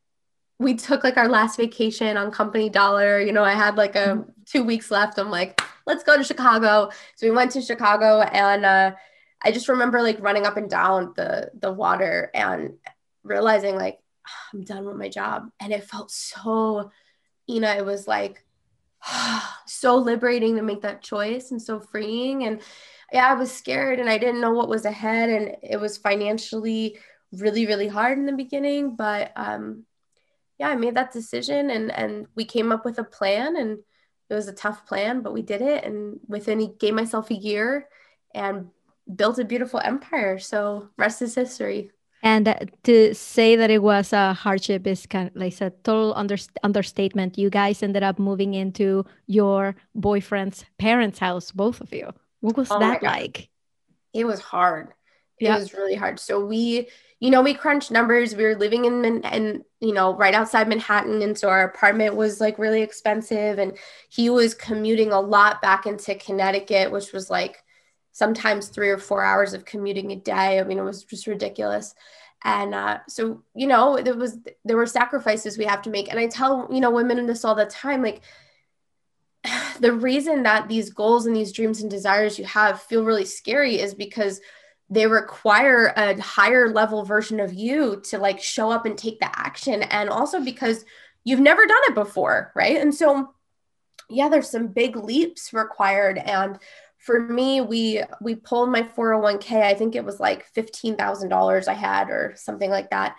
we 0.59 0.75
took 0.75 1.03
like 1.03 1.17
our 1.17 1.27
last 1.27 1.57
vacation 1.57 2.15
on 2.15 2.31
company 2.31 2.69
dollar. 2.69 3.19
You 3.19 3.33
know, 3.33 3.43
I 3.43 3.53
had 3.53 3.75
like 3.75 3.95
a 3.95 4.07
mm-hmm. 4.07 4.29
two 4.45 4.63
weeks 4.63 4.91
left. 4.91 5.19
I'm 5.19 5.29
like, 5.29 5.61
let's 5.85 6.03
go 6.03 6.17
to 6.17 6.23
Chicago. 6.23 6.89
So 7.15 7.27
we 7.27 7.35
went 7.35 7.51
to 7.51 7.61
Chicago 7.61 8.21
and 8.21 8.65
uh, 8.65 8.91
I 9.43 9.51
just 9.51 9.69
remember 9.69 10.01
like 10.01 10.21
running 10.21 10.45
up 10.45 10.57
and 10.57 10.69
down 10.69 11.13
the 11.15 11.51
the 11.59 11.71
water 11.71 12.31
and 12.33 12.73
realizing 13.23 13.75
like 13.75 13.99
I'm 14.53 14.63
done 14.63 14.85
with 14.85 14.95
my 14.95 15.09
job. 15.09 15.49
And 15.59 15.73
it 15.73 15.83
felt 15.83 16.11
so, 16.11 16.91
you 17.47 17.59
know, 17.59 17.71
it 17.71 17.85
was 17.85 18.07
like 18.07 18.43
so 19.65 19.95
liberating 19.95 20.55
to 20.55 20.61
make 20.61 20.81
that 20.81 21.01
choice 21.01 21.51
and 21.51 21.61
so 21.61 21.79
freeing. 21.79 22.45
And 22.45 22.61
yeah, 23.11 23.27
I 23.27 23.33
was 23.33 23.51
scared 23.51 23.99
and 23.99 24.09
I 24.09 24.17
didn't 24.17 24.41
know 24.41 24.53
what 24.53 24.69
was 24.69 24.85
ahead. 24.85 25.29
And 25.29 25.57
it 25.61 25.79
was 25.79 25.97
financially 25.97 26.97
really, 27.31 27.65
really 27.65 27.87
hard 27.87 28.17
in 28.17 28.25
the 28.25 28.33
beginning. 28.33 28.95
But 28.95 29.31
um, 29.35 29.85
yeah, 30.57 30.69
I 30.69 30.75
made 30.75 30.95
that 30.95 31.11
decision 31.11 31.69
and 31.69 31.91
and 31.91 32.27
we 32.35 32.45
came 32.45 32.71
up 32.71 32.85
with 32.85 32.99
a 32.99 33.03
plan 33.03 33.57
and 33.57 33.79
it 34.29 34.33
was 34.33 34.47
a 34.47 34.53
tough 34.53 34.85
plan, 34.85 35.21
but 35.21 35.33
we 35.33 35.41
did 35.41 35.61
it. 35.61 35.83
And 35.83 36.19
within 36.27 36.59
he 36.59 36.69
gave 36.79 36.93
myself 36.93 37.29
a 37.29 37.35
year 37.35 37.87
and 38.33 38.69
built 39.15 39.39
a 39.39 39.45
beautiful 39.45 39.79
empire. 39.79 40.39
So 40.39 40.89
rest 40.97 41.21
is 41.21 41.35
history. 41.35 41.91
And 42.23 42.47
uh, 42.47 42.55
to 42.83 43.13
say 43.13 43.57
that 43.57 43.69
it 43.69 43.83
was 43.83 44.13
a 44.13 44.33
hardship 44.33 44.87
is 44.87 45.05
kind 45.05 45.27
of 45.27 45.35
like 45.35 45.59
a 45.59 45.71
total 45.83 46.13
under, 46.15 46.37
understatement. 46.63 47.37
You 47.37 47.49
guys 47.49 47.83
ended 47.83 48.01
up 48.01 48.17
moving 48.17 48.53
into 48.53 49.05
your 49.27 49.75
boyfriend's 49.93 50.63
parents' 50.79 51.19
house, 51.19 51.51
both 51.51 51.81
of 51.81 51.93
you. 51.93 52.11
What 52.39 52.55
was 52.55 52.71
oh 52.71 52.79
that 52.79 53.03
like? 53.03 53.49
It 54.13 54.25
was 54.25 54.39
hard. 54.39 54.93
It 55.43 55.49
yeah. 55.49 55.57
was 55.57 55.73
really 55.73 55.95
hard. 55.95 56.19
So 56.19 56.43
we, 56.45 56.87
you 57.19 57.29
know, 57.29 57.41
we 57.41 57.53
crunched 57.53 57.91
numbers. 57.91 58.35
We 58.35 58.43
were 58.43 58.55
living 58.55 58.85
in, 58.85 59.23
and 59.25 59.63
you 59.79 59.93
know, 59.93 60.15
right 60.15 60.33
outside 60.33 60.69
Manhattan, 60.69 61.21
and 61.21 61.37
so 61.37 61.49
our 61.49 61.63
apartment 61.63 62.15
was 62.15 62.39
like 62.39 62.57
really 62.57 62.81
expensive. 62.81 63.59
And 63.59 63.77
he 64.09 64.29
was 64.29 64.53
commuting 64.53 65.11
a 65.11 65.19
lot 65.19 65.61
back 65.61 65.85
into 65.85 66.15
Connecticut, 66.15 66.91
which 66.91 67.11
was 67.11 67.29
like 67.29 67.63
sometimes 68.13 68.69
three 68.69 68.89
or 68.89 68.97
four 68.97 69.23
hours 69.23 69.53
of 69.53 69.65
commuting 69.65 70.11
a 70.11 70.15
day. 70.15 70.59
I 70.59 70.63
mean, 70.63 70.79
it 70.79 70.83
was 70.83 71.03
just 71.03 71.27
ridiculous. 71.27 71.93
And 72.45 72.73
uh, 72.73 72.99
so, 73.07 73.43
you 73.55 73.67
know, 73.67 73.99
there 74.01 74.15
was 74.15 74.37
there 74.63 74.77
were 74.77 74.85
sacrifices 74.85 75.57
we 75.57 75.65
have 75.65 75.81
to 75.83 75.89
make. 75.89 76.09
And 76.09 76.19
I 76.19 76.27
tell 76.27 76.67
you 76.71 76.79
know 76.79 76.91
women 76.91 77.19
in 77.19 77.25
this 77.25 77.43
all 77.43 77.55
the 77.55 77.65
time, 77.65 78.01
like 78.01 78.21
the 79.79 79.93
reason 79.93 80.43
that 80.43 80.67
these 80.67 80.89
goals 80.89 81.25
and 81.25 81.35
these 81.35 81.51
dreams 81.51 81.81
and 81.81 81.89
desires 81.89 82.37
you 82.37 82.45
have 82.45 82.81
feel 82.81 83.03
really 83.03 83.25
scary 83.25 83.79
is 83.79 83.93
because 83.93 84.41
they 84.93 85.07
require 85.07 85.93
a 85.95 86.19
higher 86.21 86.69
level 86.69 87.03
version 87.03 87.39
of 87.39 87.53
you 87.53 88.01
to 88.05 88.17
like 88.17 88.41
show 88.41 88.71
up 88.71 88.85
and 88.85 88.97
take 88.97 89.19
the 89.19 89.39
action. 89.39 89.83
And 89.83 90.09
also 90.09 90.39
because 90.39 90.85
you've 91.23 91.39
never 91.39 91.65
done 91.65 91.81
it 91.85 91.95
before 91.95 92.51
right? 92.55 92.77
And 92.77 92.93
so 92.93 93.33
yeah 94.09 94.29
there's 94.29 94.49
some 94.49 94.67
big 94.67 94.95
leaps 94.95 95.53
required. 95.53 96.17
And 96.17 96.59
for 96.97 97.19
me 97.19 97.61
we 97.61 98.01
we 98.21 98.35
pulled 98.35 98.69
my 98.69 98.81
401k 98.81 99.61
i 99.61 99.73
think 99.73 99.93
it 99.93 100.05
was 100.05 100.21
like 100.21 100.45
$15000 100.53 101.67
i 101.67 101.73
had 101.73 102.09
or 102.09 102.33
something 102.37 102.69
like 102.69 102.91
that 102.91 103.17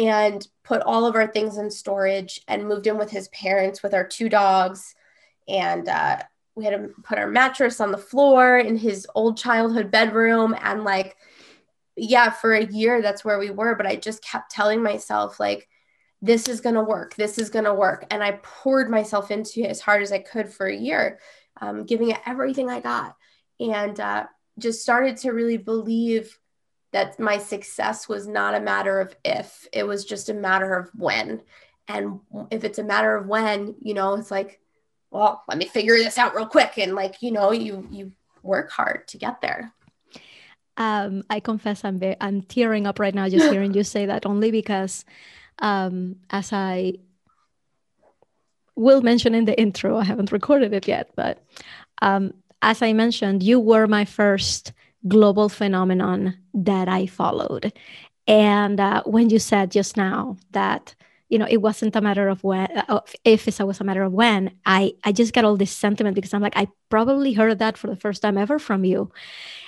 and 0.00 0.46
put 0.64 0.80
all 0.82 1.04
of 1.04 1.14
our 1.14 1.26
things 1.26 1.58
in 1.58 1.70
storage 1.70 2.40
and 2.48 2.66
moved 2.66 2.86
in 2.86 2.96
with 2.96 3.10
his 3.10 3.28
parents 3.28 3.82
with 3.82 3.92
our 3.92 4.06
two 4.06 4.30
dogs. 4.30 4.94
And 5.46 5.88
uh, 5.88 6.22
we 6.54 6.64
had 6.64 6.70
to 6.72 6.90
put 7.02 7.18
our 7.18 7.28
mattress 7.28 7.80
on 7.80 7.92
the 7.92 7.98
floor 7.98 8.58
in 8.58 8.76
his 8.76 9.06
old 9.14 9.36
childhood 9.36 9.90
bedroom. 9.90 10.56
And 10.60 10.84
like 10.84 11.16
yeah 11.96 12.30
for 12.30 12.52
a 12.54 12.64
year 12.64 13.02
that's 13.02 13.24
where 13.24 13.38
we 13.38 13.50
were. 13.50 13.74
But 13.74 13.86
i 13.86 13.96
just 13.96 14.22
kept 14.22 14.50
telling 14.50 14.82
myself 14.82 15.40
like 15.40 15.68
this 16.22 16.48
is 16.48 16.60
going 16.60 16.74
to 16.74 16.82
work. 16.82 17.14
This 17.14 17.38
is 17.38 17.50
going 17.50 17.64
to 17.64 17.74
work. 17.74 18.06
And 18.10 18.22
i 18.22 18.32
poured 18.42 18.90
myself 18.90 19.30
into 19.30 19.60
it 19.60 19.70
as 19.70 19.80
hard 19.80 20.02
as 20.02 20.12
i 20.12 20.18
could 20.18 20.48
for 20.48 20.66
a 20.66 20.76
year 20.76 21.18
um, 21.60 21.84
giving 21.84 22.10
it 22.10 22.20
everything 22.26 22.70
I 22.70 22.80
got, 22.80 23.16
and 23.58 23.98
uh, 23.98 24.26
just 24.58 24.82
started 24.82 25.16
to 25.18 25.32
really 25.32 25.56
believe 25.56 26.38
that 26.92 27.20
my 27.20 27.38
success 27.38 28.08
was 28.08 28.26
not 28.26 28.54
a 28.54 28.60
matter 28.60 29.00
of 29.00 29.14
if, 29.24 29.66
it 29.72 29.84
was 29.84 30.04
just 30.04 30.28
a 30.28 30.34
matter 30.34 30.74
of 30.74 30.90
when. 30.94 31.40
And 31.86 32.20
if 32.50 32.64
it's 32.64 32.78
a 32.78 32.84
matter 32.84 33.14
of 33.14 33.26
when, 33.26 33.76
you 33.80 33.94
know, 33.94 34.14
it's 34.14 34.30
like, 34.30 34.60
well, 35.10 35.42
let 35.48 35.58
me 35.58 35.66
figure 35.66 35.96
this 35.96 36.18
out 36.18 36.34
real 36.34 36.46
quick. 36.46 36.78
And 36.78 36.94
like, 36.94 37.22
you 37.22 37.32
know, 37.32 37.52
you 37.52 37.86
you 37.90 38.12
work 38.42 38.70
hard 38.70 39.08
to 39.08 39.18
get 39.18 39.40
there. 39.40 39.72
Um, 40.76 41.24
I 41.28 41.40
confess 41.40 41.84
I'm 41.84 41.98
very, 41.98 42.16
I'm 42.20 42.42
tearing 42.42 42.86
up 42.86 42.98
right 42.98 43.14
now 43.14 43.28
just 43.28 43.52
hearing 43.52 43.74
you 43.74 43.84
say 43.84 44.06
that 44.06 44.24
only 44.24 44.50
because 44.50 45.04
um, 45.58 46.16
as 46.30 46.52
I 46.52 46.94
will 48.80 49.02
mention 49.02 49.34
in 49.34 49.44
the 49.44 49.60
intro. 49.60 49.98
I 49.98 50.04
haven't 50.04 50.32
recorded 50.32 50.72
it 50.72 50.88
yet, 50.88 51.10
but 51.14 51.44
um, 52.00 52.32
as 52.62 52.82
I 52.82 52.92
mentioned, 52.92 53.42
you 53.42 53.60
were 53.60 53.86
my 53.86 54.04
first 54.04 54.72
global 55.06 55.48
phenomenon 55.48 56.38
that 56.54 56.88
I 56.88 57.06
followed. 57.06 57.72
And 58.26 58.80
uh, 58.80 59.02
when 59.04 59.30
you 59.30 59.38
said 59.38 59.70
just 59.70 59.96
now 59.96 60.36
that 60.52 60.94
you 61.30 61.38
know, 61.38 61.46
it 61.48 61.58
wasn't 61.58 61.94
a 61.94 62.00
matter 62.00 62.28
of 62.28 62.42
when, 62.42 62.68
uh, 62.88 63.00
if 63.24 63.46
it 63.46 63.64
was 63.64 63.80
a 63.80 63.84
matter 63.84 64.02
of 64.02 64.12
when. 64.12 64.50
I 64.66 64.92
I 65.04 65.12
just 65.12 65.32
got 65.32 65.44
all 65.44 65.56
this 65.56 65.70
sentiment 65.70 66.16
because 66.16 66.34
I'm 66.34 66.42
like, 66.42 66.56
I 66.56 66.68
probably 66.90 67.32
heard 67.32 67.60
that 67.60 67.78
for 67.78 67.86
the 67.86 67.94
first 67.94 68.20
time 68.20 68.36
ever 68.36 68.58
from 68.58 68.84
you, 68.84 69.12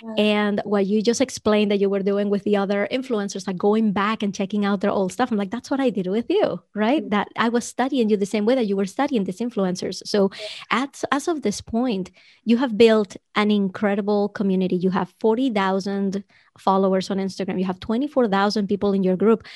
yeah. 0.02 0.24
and 0.24 0.60
what 0.64 0.86
you 0.86 1.00
just 1.00 1.20
explained 1.20 1.70
that 1.70 1.78
you 1.78 1.88
were 1.88 2.02
doing 2.02 2.28
with 2.30 2.42
the 2.42 2.56
other 2.56 2.88
influencers, 2.90 3.46
like 3.46 3.56
going 3.56 3.92
back 3.92 4.24
and 4.24 4.34
checking 4.34 4.64
out 4.64 4.80
their 4.80 4.90
old 4.90 5.12
stuff. 5.12 5.30
I'm 5.30 5.38
like, 5.38 5.52
that's 5.52 5.70
what 5.70 5.80
I 5.80 5.90
did 5.90 6.08
with 6.08 6.26
you, 6.28 6.60
right? 6.74 7.00
Mm-hmm. 7.00 7.10
That 7.10 7.28
I 7.36 7.48
was 7.48 7.64
studying 7.64 8.10
you 8.10 8.16
the 8.16 8.26
same 8.26 8.44
way 8.44 8.56
that 8.56 8.66
you 8.66 8.76
were 8.76 8.86
studying 8.86 9.22
these 9.24 9.38
influencers. 9.38 10.02
So, 10.04 10.30
at 10.70 11.02
as 11.12 11.28
of 11.28 11.42
this 11.42 11.60
point, 11.60 12.10
you 12.44 12.56
have 12.56 12.76
built 12.76 13.16
an 13.36 13.52
incredible 13.52 14.30
community. 14.30 14.76
You 14.76 14.90
have 14.90 15.14
forty 15.20 15.48
thousand 15.48 16.24
followers 16.58 17.10
on 17.10 17.18
Instagram. 17.18 17.58
You 17.58 17.64
have 17.64 17.80
twenty 17.80 18.06
four 18.06 18.28
thousand 18.28 18.68
people 18.68 18.92
in 18.92 19.02
your 19.02 19.16
group. 19.16 19.46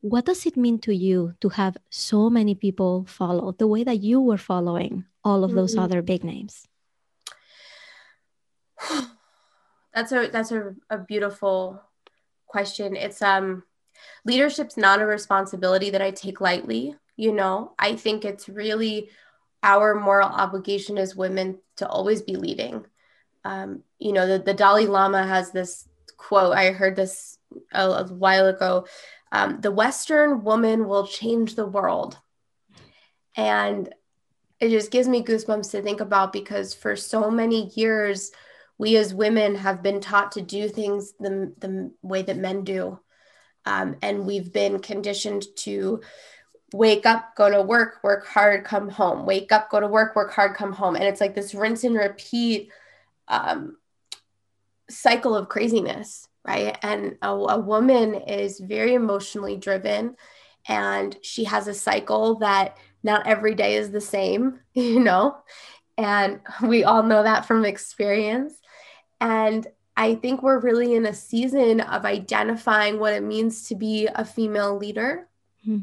What 0.00 0.24
does 0.24 0.46
it 0.46 0.56
mean 0.56 0.78
to 0.80 0.94
you 0.94 1.34
to 1.40 1.48
have 1.50 1.76
so 1.90 2.28
many 2.30 2.54
people 2.54 3.06
follow 3.08 3.52
the 3.52 3.66
way 3.66 3.84
that 3.84 4.00
you 4.00 4.20
were 4.20 4.38
following 4.38 5.04
all 5.24 5.44
of 5.44 5.52
those 5.52 5.72
mm-hmm. 5.72 5.84
other 5.84 6.02
big 6.02 6.24
names? 6.24 6.66
That's 9.94 10.10
a 10.10 10.26
that's 10.26 10.50
a, 10.50 10.74
a 10.90 10.98
beautiful 10.98 11.80
question. 12.46 12.96
It's 12.96 13.22
um 13.22 13.62
leadership's 14.24 14.76
not 14.76 15.00
a 15.00 15.06
responsibility 15.06 15.88
that 15.88 16.02
i 16.02 16.10
take 16.10 16.40
lightly 16.40 16.96
you 17.16 17.32
know? 17.32 17.72
I 17.78 17.96
think 17.96 18.24
it's 18.24 18.48
really 18.48 19.10
our 19.62 19.94
moral 19.94 20.28
obligation 20.28 20.98
as 20.98 21.16
women 21.16 21.58
to 21.76 21.88
always 21.88 22.22
be 22.22 22.36
leading. 22.36 22.86
Um, 23.44 23.82
you 23.98 24.12
know 24.12 24.26
the, 24.26 24.38
the 24.38 24.54
dalai 24.54 24.86
lama 24.86 25.26
has 25.26 25.50
this 25.50 25.86
quote 26.28 26.54
i 26.56 26.70
heard 26.70 26.96
this 26.96 27.38
a, 27.72 27.88
a 27.88 28.04
while 28.06 28.46
ago 28.46 28.84
um, 29.34 29.60
the 29.60 29.72
Western 29.72 30.44
woman 30.44 30.86
will 30.86 31.08
change 31.08 31.56
the 31.56 31.66
world. 31.66 32.16
And 33.36 33.92
it 34.60 34.68
just 34.68 34.92
gives 34.92 35.08
me 35.08 35.24
goosebumps 35.24 35.72
to 35.72 35.82
think 35.82 36.00
about 36.00 36.32
because 36.32 36.72
for 36.72 36.94
so 36.94 37.32
many 37.32 37.72
years, 37.74 38.30
we 38.78 38.96
as 38.96 39.12
women 39.12 39.56
have 39.56 39.82
been 39.82 40.00
taught 40.00 40.30
to 40.32 40.40
do 40.40 40.68
things 40.68 41.14
the, 41.18 41.52
the 41.58 41.90
way 42.00 42.22
that 42.22 42.36
men 42.36 42.62
do. 42.62 43.00
Um, 43.66 43.96
and 44.02 44.24
we've 44.24 44.52
been 44.52 44.78
conditioned 44.78 45.46
to 45.56 46.00
wake 46.72 47.04
up, 47.04 47.34
go 47.34 47.50
to 47.50 47.60
work, 47.60 48.04
work 48.04 48.28
hard, 48.28 48.64
come 48.64 48.88
home, 48.88 49.26
wake 49.26 49.50
up, 49.50 49.68
go 49.68 49.80
to 49.80 49.88
work, 49.88 50.14
work 50.14 50.32
hard, 50.32 50.54
come 50.54 50.72
home. 50.72 50.94
And 50.94 51.04
it's 51.04 51.20
like 51.20 51.34
this 51.34 51.56
rinse 51.56 51.82
and 51.82 51.96
repeat 51.96 52.70
um, 53.26 53.78
cycle 54.94 55.36
of 55.36 55.48
craziness 55.48 56.28
right? 56.46 56.76
And 56.82 57.16
a, 57.22 57.30
a 57.30 57.58
woman 57.58 58.14
is 58.14 58.60
very 58.60 58.94
emotionally 58.94 59.56
driven 59.56 60.16
and 60.68 61.16
she 61.22 61.44
has 61.44 61.68
a 61.68 61.74
cycle 61.74 62.36
that 62.36 62.76
not 63.02 63.26
every 63.26 63.54
day 63.54 63.76
is 63.76 63.90
the 63.90 64.00
same, 64.00 64.60
you 64.74 65.00
know? 65.00 65.36
And 65.96 66.40
we 66.62 66.84
all 66.84 67.02
know 67.02 67.22
that 67.22 67.46
from 67.46 67.64
experience. 67.64 68.54
And 69.20 69.66
I 69.96 70.16
think 70.16 70.42
we're 70.42 70.58
really 70.58 70.94
in 70.94 71.06
a 71.06 71.14
season 71.14 71.80
of 71.80 72.04
identifying 72.04 72.98
what 72.98 73.12
it 73.12 73.22
means 73.22 73.68
to 73.68 73.76
be 73.76 74.08
a 74.12 74.24
female 74.24 74.76
leader. 74.76 75.28
Mm-hmm. 75.66 75.82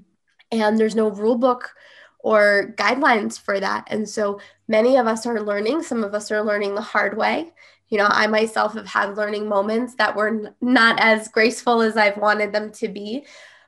And 0.51 0.77
there's 0.77 0.95
no 0.95 1.09
rule 1.09 1.37
book 1.37 1.73
or 2.19 2.73
guidelines 2.75 3.39
for 3.39 3.57
that. 3.59 3.87
And 3.87 4.07
so 4.07 4.41
many 4.67 4.97
of 4.97 5.07
us 5.07 5.25
are 5.25 5.41
learning, 5.41 5.83
some 5.83 6.03
of 6.03 6.13
us 6.13 6.29
are 6.29 6.43
learning 6.43 6.75
the 6.75 6.81
hard 6.81 7.17
way 7.17 7.53
you 7.91 7.97
know 7.97 8.07
i 8.09 8.25
myself 8.25 8.73
have 8.73 8.87
had 8.87 9.15
learning 9.15 9.47
moments 9.47 9.93
that 9.95 10.15
were 10.15 10.55
not 10.61 10.99
as 10.99 11.27
graceful 11.27 11.81
as 11.81 11.95
i've 11.95 12.17
wanted 12.17 12.51
them 12.51 12.71
to 12.71 12.87
be 12.87 13.23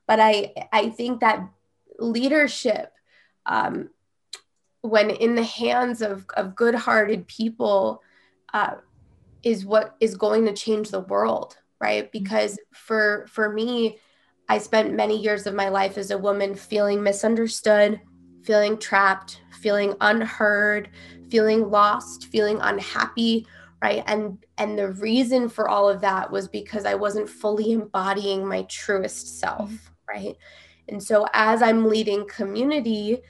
but 0.07 0.19
i 0.19 0.51
i 0.71 0.89
think 0.89 1.19
that 1.19 1.47
leadership 1.99 2.91
um, 3.45 3.89
when 4.81 5.09
in 5.09 5.35
the 5.35 5.43
hands 5.43 6.01
of, 6.01 6.25
of 6.35 6.55
good-hearted 6.55 7.27
people 7.27 8.01
uh, 8.53 8.75
is 9.43 9.65
what 9.65 9.95
is 9.99 10.15
going 10.15 10.45
to 10.45 10.53
change 10.53 10.89
the 10.89 11.01
world 11.01 11.57
right 11.79 12.05
mm-hmm. 12.05 12.23
because 12.23 12.57
for 12.73 13.25
for 13.27 13.51
me 13.51 13.99
i 14.49 14.57
spent 14.57 14.93
many 14.93 15.21
years 15.21 15.45
of 15.45 15.53
my 15.53 15.69
life 15.69 15.97
as 15.97 16.11
a 16.11 16.17
woman 16.17 16.55
feeling 16.55 17.03
misunderstood 17.03 17.99
feeling 18.43 18.77
trapped 18.77 19.41
feeling 19.51 19.93
unheard 20.01 20.89
feeling 21.29 21.69
lost 21.69 22.27
feeling 22.27 22.59
unhappy 22.61 23.45
right 23.83 24.03
and 24.07 24.37
and 24.57 24.79
the 24.79 24.93
reason 24.93 25.49
for 25.49 25.69
all 25.69 25.89
of 25.89 26.01
that 26.01 26.31
was 26.31 26.47
because 26.47 26.85
i 26.85 26.95
wasn't 26.95 27.29
fully 27.29 27.73
embodying 27.73 28.47
my 28.47 28.63
truest 28.63 29.39
self 29.39 29.69
mm-hmm. 29.69 29.77
right 30.07 30.37
and 30.87 31.03
so 31.03 31.27
as 31.33 31.61
i'm 31.61 31.87
leading 31.87 32.27
community 32.27 33.21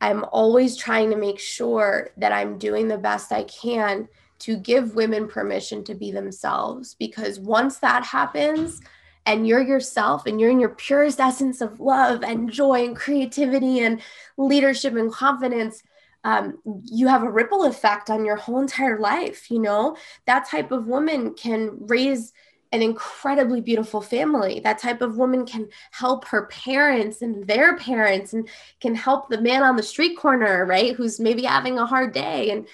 I'm 0.00 0.24
always 0.30 0.76
trying 0.76 1.10
to 1.10 1.16
make 1.16 1.38
sure 1.38 2.10
that 2.16 2.32
I'm 2.32 2.58
doing 2.58 2.88
the 2.88 2.98
best 2.98 3.32
I 3.32 3.44
can 3.44 4.08
to 4.40 4.56
give 4.56 4.94
women 4.94 5.26
permission 5.26 5.82
to 5.84 5.94
be 5.94 6.12
themselves. 6.12 6.94
Because 6.94 7.40
once 7.40 7.78
that 7.78 8.04
happens, 8.04 8.80
and 9.26 9.46
you're 9.46 9.60
yourself 9.60 10.24
and 10.24 10.40
you're 10.40 10.48
in 10.48 10.60
your 10.60 10.70
purest 10.70 11.20
essence 11.20 11.60
of 11.60 11.80
love 11.80 12.22
and 12.22 12.50
joy 12.50 12.86
and 12.86 12.96
creativity 12.96 13.80
and 13.80 14.00
leadership 14.38 14.94
and 14.94 15.12
confidence, 15.12 15.82
um, 16.24 16.58
you 16.84 17.06
have 17.08 17.22
a 17.22 17.30
ripple 17.30 17.64
effect 17.64 18.10
on 18.10 18.24
your 18.24 18.36
whole 18.36 18.60
entire 18.60 18.98
life. 18.98 19.50
You 19.50 19.60
know, 19.60 19.96
that 20.26 20.48
type 20.48 20.72
of 20.72 20.86
woman 20.86 21.34
can 21.34 21.76
raise 21.80 22.32
an 22.70 22.82
incredibly 22.82 23.60
beautiful 23.60 24.00
family. 24.00 24.60
That 24.60 24.78
type 24.78 25.00
of 25.00 25.16
woman 25.16 25.46
can 25.46 25.68
help 25.90 26.26
her 26.26 26.46
parents 26.46 27.22
and 27.22 27.46
their 27.46 27.76
parents 27.76 28.34
and 28.34 28.48
can 28.80 28.94
help 28.94 29.30
the 29.30 29.40
man 29.40 29.62
on 29.62 29.76
the 29.76 29.82
street 29.82 30.18
corner, 30.18 30.66
right? 30.66 30.94
Who's 30.94 31.18
maybe 31.18 31.44
having 31.44 31.78
a 31.78 31.86
hard 31.86 32.12
day. 32.12 32.50
And, 32.50 32.68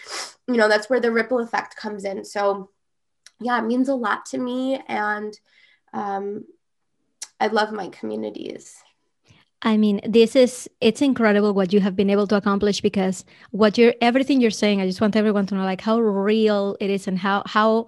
you 0.49 0.57
know, 0.57 0.69
that's 0.69 0.91
where 0.91 1.01
the 1.01 1.13
ripple 1.13 1.39
effect 1.39 1.77
comes 1.77 2.05
in. 2.05 2.25
So, 2.25 2.71
yeah, 3.41 3.59
it 3.59 3.67
means 3.67 3.89
a 3.89 3.95
lot 3.95 4.27
to 4.27 4.39
me. 4.39 4.83
And 4.89 5.39
um, 5.93 6.45
I 7.39 7.47
love 7.49 7.73
my 7.73 7.89
communities. 7.89 8.83
I 9.65 9.79
mean, 9.79 10.01
this 10.07 10.37
is 10.37 10.69
it's 10.83 11.01
incredible 11.01 11.55
what 11.55 11.73
you 11.73 11.81
have 11.81 11.97
been 11.97 12.11
able 12.11 12.27
to 12.27 12.37
accomplish 12.37 12.83
because 12.83 13.25
what 13.51 13.79
you're 13.79 13.95
everything 14.03 14.41
you're 14.41 14.51
saying, 14.51 14.81
I 14.81 14.87
just 14.87 15.01
want 15.01 15.17
everyone 15.17 15.47
to 15.47 15.55
know 15.55 15.65
like 15.65 15.81
how 15.81 15.99
real 15.99 16.77
it 16.81 16.91
is 16.91 17.09
and 17.09 17.19
how 17.19 17.43
how 17.47 17.87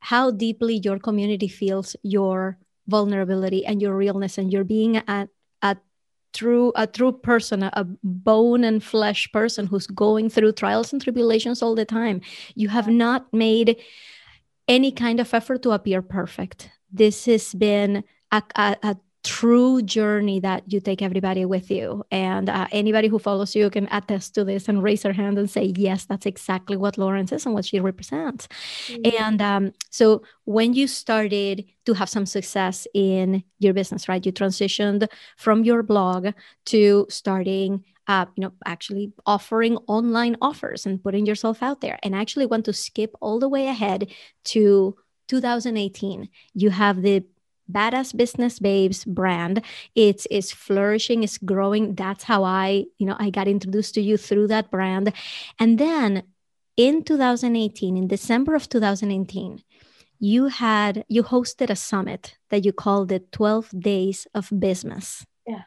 how 0.00 0.30
deeply 0.30 0.80
your 0.82 0.98
community 0.98 1.48
feels 1.48 1.96
your 2.02 2.58
vulnerability 2.88 3.66
and 3.66 3.82
your 3.82 3.94
realness 3.94 4.38
and 4.38 4.50
your 4.50 4.64
being 4.64 4.96
a, 4.96 5.28
a 5.60 5.76
true 6.32 6.72
a 6.76 6.86
true 6.86 7.12
person 7.12 7.62
a, 7.62 7.86
bone 8.02 8.64
and 8.64 8.82
flesh 8.82 9.30
person 9.32 9.66
who's 9.66 9.86
going 9.86 10.30
through 10.30 10.52
trials 10.52 10.92
and 10.92 11.02
tribulations 11.02 11.62
all 11.62 11.74
the 11.74 11.84
time. 11.84 12.22
You 12.54 12.68
have 12.70 12.88
not 12.88 13.30
made 13.34 13.76
any 14.66 14.92
kind 14.92 15.20
of 15.20 15.34
effort 15.34 15.62
to 15.62 15.72
appear 15.72 16.00
perfect. 16.00 16.70
This 16.90 17.26
has 17.26 17.52
been 17.52 18.02
a, 18.32 18.42
a, 18.56 18.76
a 18.82 18.96
true 19.26 19.82
journey 19.82 20.38
that 20.38 20.62
you 20.72 20.80
take 20.80 21.02
everybody 21.02 21.44
with 21.44 21.68
you. 21.68 22.04
And 22.12 22.48
uh, 22.48 22.68
anybody 22.70 23.08
who 23.08 23.18
follows 23.18 23.56
you 23.56 23.68
can 23.70 23.88
attest 23.90 24.34
to 24.36 24.44
this 24.44 24.68
and 24.68 24.84
raise 24.84 25.02
their 25.02 25.12
hand 25.12 25.36
and 25.36 25.50
say, 25.50 25.74
yes, 25.76 26.04
that's 26.04 26.26
exactly 26.26 26.76
what 26.76 26.96
Lauren 26.96 27.26
is 27.32 27.44
and 27.44 27.52
what 27.52 27.64
she 27.64 27.80
represents. 27.80 28.46
Mm-hmm. 28.86 29.24
And 29.24 29.42
um, 29.42 29.72
so 29.90 30.22
when 30.44 30.74
you 30.74 30.86
started 30.86 31.64
to 31.86 31.94
have 31.94 32.08
some 32.08 32.24
success 32.24 32.86
in 32.94 33.42
your 33.58 33.74
business, 33.74 34.08
right, 34.08 34.24
you 34.24 34.30
transitioned 34.30 35.08
from 35.36 35.64
your 35.64 35.82
blog 35.82 36.28
to 36.66 37.06
starting. 37.10 37.84
Uh, 38.08 38.26
you 38.36 38.42
know, 38.42 38.52
actually 38.64 39.12
offering 39.26 39.76
online 39.88 40.36
offers 40.40 40.86
and 40.86 41.02
putting 41.02 41.26
yourself 41.26 41.60
out 41.60 41.80
there. 41.80 41.98
And 42.04 42.14
I 42.14 42.20
actually 42.20 42.46
want 42.46 42.64
to 42.66 42.72
skip 42.72 43.12
all 43.20 43.40
the 43.40 43.48
way 43.48 43.66
ahead 43.66 44.12
to 44.44 44.94
2018. 45.26 46.28
You 46.54 46.70
have 46.70 47.02
the 47.02 47.24
badass 47.70 48.16
business 48.16 48.58
babes 48.58 49.04
brand. 49.04 49.62
It's 49.94 50.26
is 50.26 50.52
flourishing 50.52 51.22
it's 51.22 51.38
growing. 51.38 51.94
That's 51.94 52.24
how 52.24 52.44
i 52.44 52.84
you 52.98 53.06
know 53.06 53.16
i 53.18 53.30
got 53.30 53.48
introduced 53.48 53.94
to 53.94 54.00
you 54.00 54.16
through 54.16 54.48
that 54.48 54.70
brand. 54.70 55.12
And 55.58 55.78
then 55.78 56.22
in 56.76 57.02
2018 57.02 57.96
in 57.96 58.06
december 58.06 58.54
of 58.54 58.68
2018 58.68 59.62
you 60.18 60.46
had 60.46 61.04
you 61.08 61.22
hosted 61.22 61.70
a 61.70 61.76
summit 61.76 62.36
that 62.50 62.64
you 62.64 62.72
called 62.72 63.08
the 63.08 63.20
12 63.32 63.70
days 63.78 64.26
of 64.34 64.50
business. 64.58 65.26
Yeah. 65.46 65.62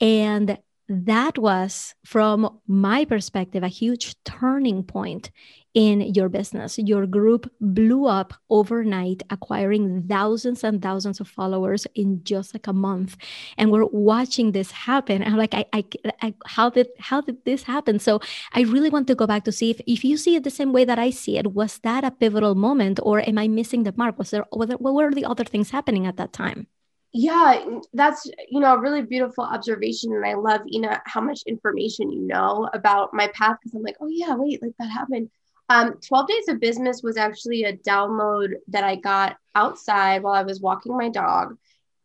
And 0.00 0.58
that 0.88 1.38
was 1.38 1.94
from 2.04 2.60
my 2.66 3.04
perspective 3.04 3.62
a 3.62 3.68
huge 3.68 4.16
turning 4.24 4.82
point 4.82 5.30
in 5.78 6.00
your 6.12 6.28
business. 6.28 6.76
Your 6.76 7.06
group 7.06 7.48
blew 7.60 8.06
up 8.06 8.34
overnight, 8.50 9.22
acquiring 9.30 10.08
thousands 10.08 10.64
and 10.64 10.82
thousands 10.82 11.20
of 11.20 11.28
followers 11.28 11.86
in 11.94 12.24
just 12.24 12.52
like 12.52 12.66
a 12.66 12.72
month. 12.72 13.16
And 13.56 13.70
we're 13.70 13.86
watching 13.86 14.50
this 14.50 14.72
happen. 14.72 15.22
I'm 15.22 15.36
like, 15.36 15.54
I, 15.54 15.66
I, 15.72 15.84
I, 16.20 16.34
how 16.46 16.68
did 16.68 16.88
how 16.98 17.20
did 17.20 17.44
this 17.44 17.62
happen? 17.62 18.00
So 18.00 18.18
I 18.54 18.62
really 18.62 18.90
want 18.90 19.06
to 19.06 19.14
go 19.14 19.28
back 19.28 19.44
to 19.44 19.52
see 19.52 19.70
if, 19.70 19.80
if 19.86 20.02
you 20.02 20.16
see 20.16 20.34
it 20.34 20.42
the 20.42 20.50
same 20.50 20.72
way 20.72 20.84
that 20.84 20.98
I 20.98 21.10
see 21.10 21.38
it. 21.38 21.52
Was 21.52 21.78
that 21.84 22.02
a 22.02 22.10
pivotal 22.10 22.56
moment, 22.56 22.98
or 23.04 23.20
am 23.20 23.38
I 23.38 23.46
missing 23.46 23.84
the 23.84 23.94
mark? 23.96 24.18
Was 24.18 24.30
there 24.30 24.46
what 24.50 24.80
were 24.82 25.14
the 25.14 25.26
other 25.26 25.44
things 25.44 25.70
happening 25.70 26.08
at 26.08 26.16
that 26.16 26.32
time? 26.32 26.66
yeah 27.14 27.64
that's 27.94 28.30
you 28.50 28.60
know 28.60 28.74
a 28.74 28.78
really 28.78 29.00
beautiful 29.00 29.42
observation 29.42 30.12
and 30.12 30.26
i 30.26 30.34
love 30.34 30.60
ina 30.70 31.00
how 31.06 31.22
much 31.22 31.40
information 31.46 32.12
you 32.12 32.20
know 32.20 32.68
about 32.74 33.14
my 33.14 33.26
path 33.28 33.56
because 33.56 33.74
i'm 33.74 33.82
like 33.82 33.96
oh 34.02 34.08
yeah 34.10 34.34
wait 34.34 34.60
like 34.60 34.72
that 34.78 34.90
happened 34.90 35.30
um, 35.68 35.94
12 36.06 36.28
Days 36.28 36.48
of 36.48 36.60
Business 36.60 37.02
was 37.02 37.16
actually 37.16 37.64
a 37.64 37.76
download 37.76 38.54
that 38.68 38.84
I 38.84 38.96
got 38.96 39.36
outside 39.54 40.22
while 40.22 40.34
I 40.34 40.42
was 40.42 40.60
walking 40.60 40.96
my 40.96 41.10
dog. 41.10 41.56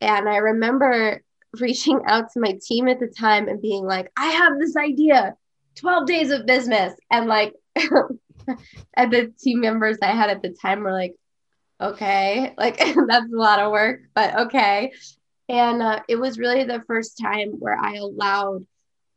And 0.02 0.28
I 0.28 0.38
remember 0.38 1.22
reaching 1.60 2.02
out 2.08 2.32
to 2.34 2.40
my 2.40 2.58
team 2.62 2.88
at 2.88 3.00
the 3.00 3.08
time 3.08 3.48
and 3.48 3.62
being 3.62 3.86
like, 3.86 4.12
I 4.18 4.28
have 4.28 4.60
this 4.60 4.76
idea 4.76 5.36
12 5.76 6.08
days 6.08 6.32
of 6.32 6.46
business. 6.46 6.94
And 7.10 7.28
like, 7.28 7.54
and 7.76 9.14
the 9.14 9.34
team 9.42 9.62
members 9.62 9.98
I 10.02 10.08
had 10.08 10.30
at 10.30 10.42
the 10.42 10.56
time 10.62 10.82
were 10.82 10.92
like, 10.92 11.16
okay, 11.80 12.54
like 12.58 12.78
that's 12.78 13.32
a 13.32 13.38
lot 13.38 13.60
of 13.60 13.72
work, 13.72 14.02
but 14.14 14.36
okay. 14.48 14.92
And 15.50 15.82
uh, 15.82 16.00
it 16.08 16.16
was 16.16 16.40
really 16.40 16.64
the 16.64 16.84
first 16.88 17.20
time 17.22 17.52
where 17.60 17.78
I 17.78 17.96
allowed 17.96 18.66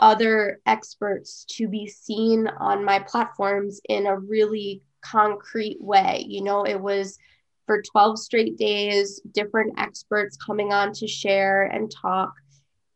other 0.01 0.61
experts 0.67 1.45
to 1.49 1.69
be 1.69 1.87
seen 1.87 2.47
on 2.47 2.85
my 2.85 2.99
platforms 2.99 3.81
in 3.89 4.07
a 4.07 4.19
really 4.19 4.83
concrete 5.01 5.79
way. 5.81 6.25
You 6.29 6.43
know, 6.43 6.65
it 6.65 6.81
was 6.81 7.19
for 7.67 7.83
12 7.83 8.19
straight 8.19 8.57
days, 8.57 9.21
different 9.33 9.79
experts 9.79 10.37
coming 10.37 10.73
on 10.73 10.93
to 10.95 11.07
share 11.07 11.65
and 11.65 11.91
talk. 11.91 12.33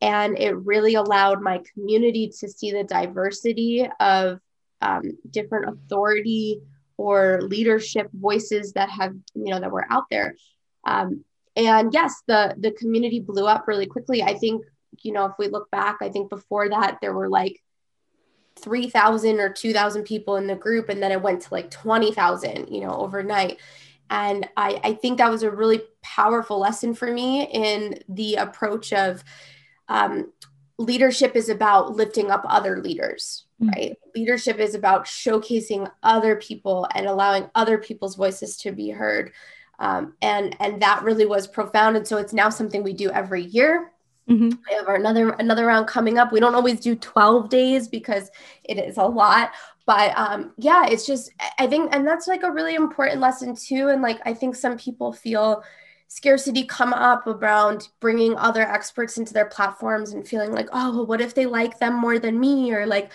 And 0.00 0.38
it 0.38 0.56
really 0.56 0.94
allowed 0.94 1.42
my 1.42 1.60
community 1.74 2.32
to 2.40 2.48
see 2.48 2.70
the 2.70 2.84
diversity 2.84 3.86
of 3.98 4.40
um, 4.80 5.18
different 5.30 5.68
authority 5.68 6.60
or 6.96 7.40
leadership 7.42 8.08
voices 8.12 8.72
that 8.74 8.88
have, 8.90 9.14
you 9.34 9.50
know, 9.52 9.60
that 9.60 9.70
were 9.70 9.86
out 9.90 10.04
there. 10.10 10.36
Um, 10.86 11.24
and 11.56 11.92
yes, 11.92 12.22
the 12.26 12.54
the 12.58 12.70
community 12.72 13.20
blew 13.20 13.46
up 13.46 13.66
really 13.66 13.86
quickly. 13.86 14.22
I 14.22 14.34
think 14.34 14.64
you 14.98 15.12
know, 15.12 15.26
if 15.26 15.32
we 15.38 15.48
look 15.48 15.70
back, 15.70 15.98
I 16.00 16.08
think 16.08 16.30
before 16.30 16.68
that 16.68 16.98
there 17.00 17.14
were 17.14 17.28
like 17.28 17.62
3,000 18.60 19.40
or 19.40 19.50
2,000 19.50 20.04
people 20.04 20.36
in 20.36 20.46
the 20.46 20.56
group, 20.56 20.88
and 20.88 21.02
then 21.02 21.12
it 21.12 21.22
went 21.22 21.42
to 21.42 21.54
like 21.54 21.70
20,000, 21.70 22.68
you 22.68 22.80
know, 22.80 22.94
overnight. 22.94 23.58
And 24.10 24.48
I, 24.56 24.80
I 24.82 24.92
think 24.94 25.18
that 25.18 25.30
was 25.30 25.42
a 25.42 25.50
really 25.50 25.82
powerful 26.02 26.58
lesson 26.58 26.94
for 26.94 27.10
me 27.10 27.44
in 27.44 28.00
the 28.08 28.36
approach 28.36 28.92
of 28.92 29.22
um, 29.88 30.32
leadership 30.78 31.36
is 31.36 31.48
about 31.48 31.94
lifting 31.94 32.30
up 32.30 32.44
other 32.48 32.80
leaders, 32.80 33.44
mm-hmm. 33.62 33.70
right? 33.70 33.98
Leadership 34.16 34.58
is 34.58 34.74
about 34.74 35.04
showcasing 35.04 35.90
other 36.02 36.36
people 36.36 36.88
and 36.94 37.06
allowing 37.06 37.48
other 37.54 37.78
people's 37.78 38.16
voices 38.16 38.56
to 38.58 38.72
be 38.72 38.90
heard. 38.90 39.32
Um, 39.78 40.14
and 40.20 40.56
and 40.60 40.82
that 40.82 41.02
really 41.04 41.26
was 41.26 41.46
profound. 41.46 41.96
And 41.96 42.06
so 42.06 42.18
it's 42.18 42.32
now 42.32 42.50
something 42.50 42.82
we 42.82 42.92
do 42.92 43.10
every 43.10 43.42
year. 43.42 43.92
Mm-hmm. 44.30 44.48
We 44.48 44.76
have 44.76 44.86
another 44.88 45.30
another 45.30 45.66
round 45.66 45.88
coming 45.88 46.16
up. 46.18 46.30
We 46.32 46.40
don't 46.40 46.54
always 46.54 46.78
do 46.80 46.94
12 46.94 47.48
days 47.48 47.88
because 47.88 48.30
it 48.64 48.78
is 48.78 48.96
a 48.96 49.04
lot. 49.04 49.50
But 49.86 50.16
um, 50.16 50.52
yeah, 50.56 50.86
it's 50.86 51.04
just 51.04 51.32
I 51.58 51.66
think, 51.66 51.92
and 51.92 52.06
that's 52.06 52.28
like 52.28 52.44
a 52.44 52.52
really 52.52 52.76
important 52.76 53.20
lesson 53.20 53.56
too. 53.56 53.88
And 53.88 54.02
like 54.02 54.20
I 54.24 54.32
think 54.34 54.54
some 54.54 54.78
people 54.78 55.12
feel 55.12 55.64
scarcity 56.06 56.64
come 56.64 56.92
up 56.92 57.26
around 57.26 57.88
bringing 58.00 58.36
other 58.36 58.62
experts 58.62 59.18
into 59.18 59.32
their 59.32 59.46
platforms 59.46 60.12
and 60.12 60.26
feeling 60.26 60.52
like, 60.52 60.68
oh, 60.72 60.94
well, 60.94 61.06
what 61.06 61.20
if 61.20 61.34
they 61.34 61.46
like 61.46 61.78
them 61.78 61.94
more 61.94 62.18
than 62.20 62.38
me, 62.38 62.72
or 62.72 62.86
like, 62.86 63.10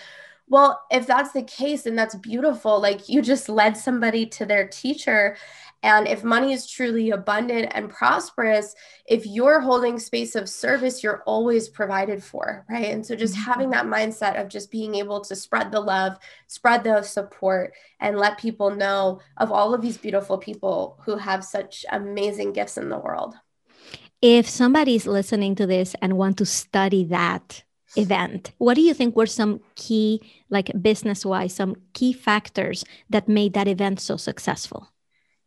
well, 0.48 0.82
if 0.90 1.06
that's 1.06 1.32
the 1.32 1.42
case, 1.42 1.86
and 1.86 1.98
that's 1.98 2.14
beautiful, 2.16 2.78
like 2.80 3.08
you 3.08 3.22
just 3.22 3.48
led 3.48 3.76
somebody 3.76 4.26
to 4.26 4.44
their 4.44 4.68
teacher. 4.68 5.36
And 5.86 6.08
if 6.08 6.24
money 6.24 6.52
is 6.52 6.68
truly 6.68 7.10
abundant 7.10 7.70
and 7.72 7.88
prosperous, 7.88 8.74
if 9.06 9.24
you're 9.24 9.60
holding 9.60 10.00
space 10.00 10.34
of 10.34 10.48
service, 10.48 11.00
you're 11.00 11.22
always 11.26 11.68
provided 11.68 12.24
for, 12.24 12.66
right? 12.68 12.86
And 12.86 13.06
so 13.06 13.14
just 13.14 13.34
mm-hmm. 13.34 13.52
having 13.52 13.70
that 13.70 13.86
mindset 13.86 14.40
of 14.40 14.48
just 14.48 14.72
being 14.72 14.96
able 14.96 15.20
to 15.20 15.36
spread 15.36 15.70
the 15.70 15.78
love, 15.78 16.18
spread 16.48 16.82
the 16.82 17.02
support, 17.02 17.72
and 18.00 18.18
let 18.18 18.36
people 18.36 18.72
know 18.72 19.20
of 19.36 19.52
all 19.52 19.74
of 19.74 19.80
these 19.80 19.96
beautiful 19.96 20.38
people 20.38 20.98
who 21.04 21.18
have 21.18 21.44
such 21.44 21.86
amazing 21.92 22.52
gifts 22.52 22.76
in 22.76 22.88
the 22.88 22.98
world. 22.98 23.36
If 24.20 24.48
somebody's 24.48 25.06
listening 25.06 25.54
to 25.54 25.68
this 25.68 25.94
and 26.02 26.18
want 26.18 26.38
to 26.38 26.46
study 26.46 27.04
that, 27.04 27.62
event 27.98 28.52
what 28.58 28.74
do 28.74 28.82
you 28.82 28.92
think 28.92 29.16
were 29.16 29.24
some 29.24 29.58
key 29.74 30.20
like 30.50 30.70
business 30.82 31.24
wise 31.24 31.54
some 31.54 31.74
key 31.94 32.12
factors 32.12 32.84
that 33.08 33.26
made 33.26 33.54
that 33.54 33.68
event 33.68 33.98
so 33.98 34.18
successful 34.18 34.92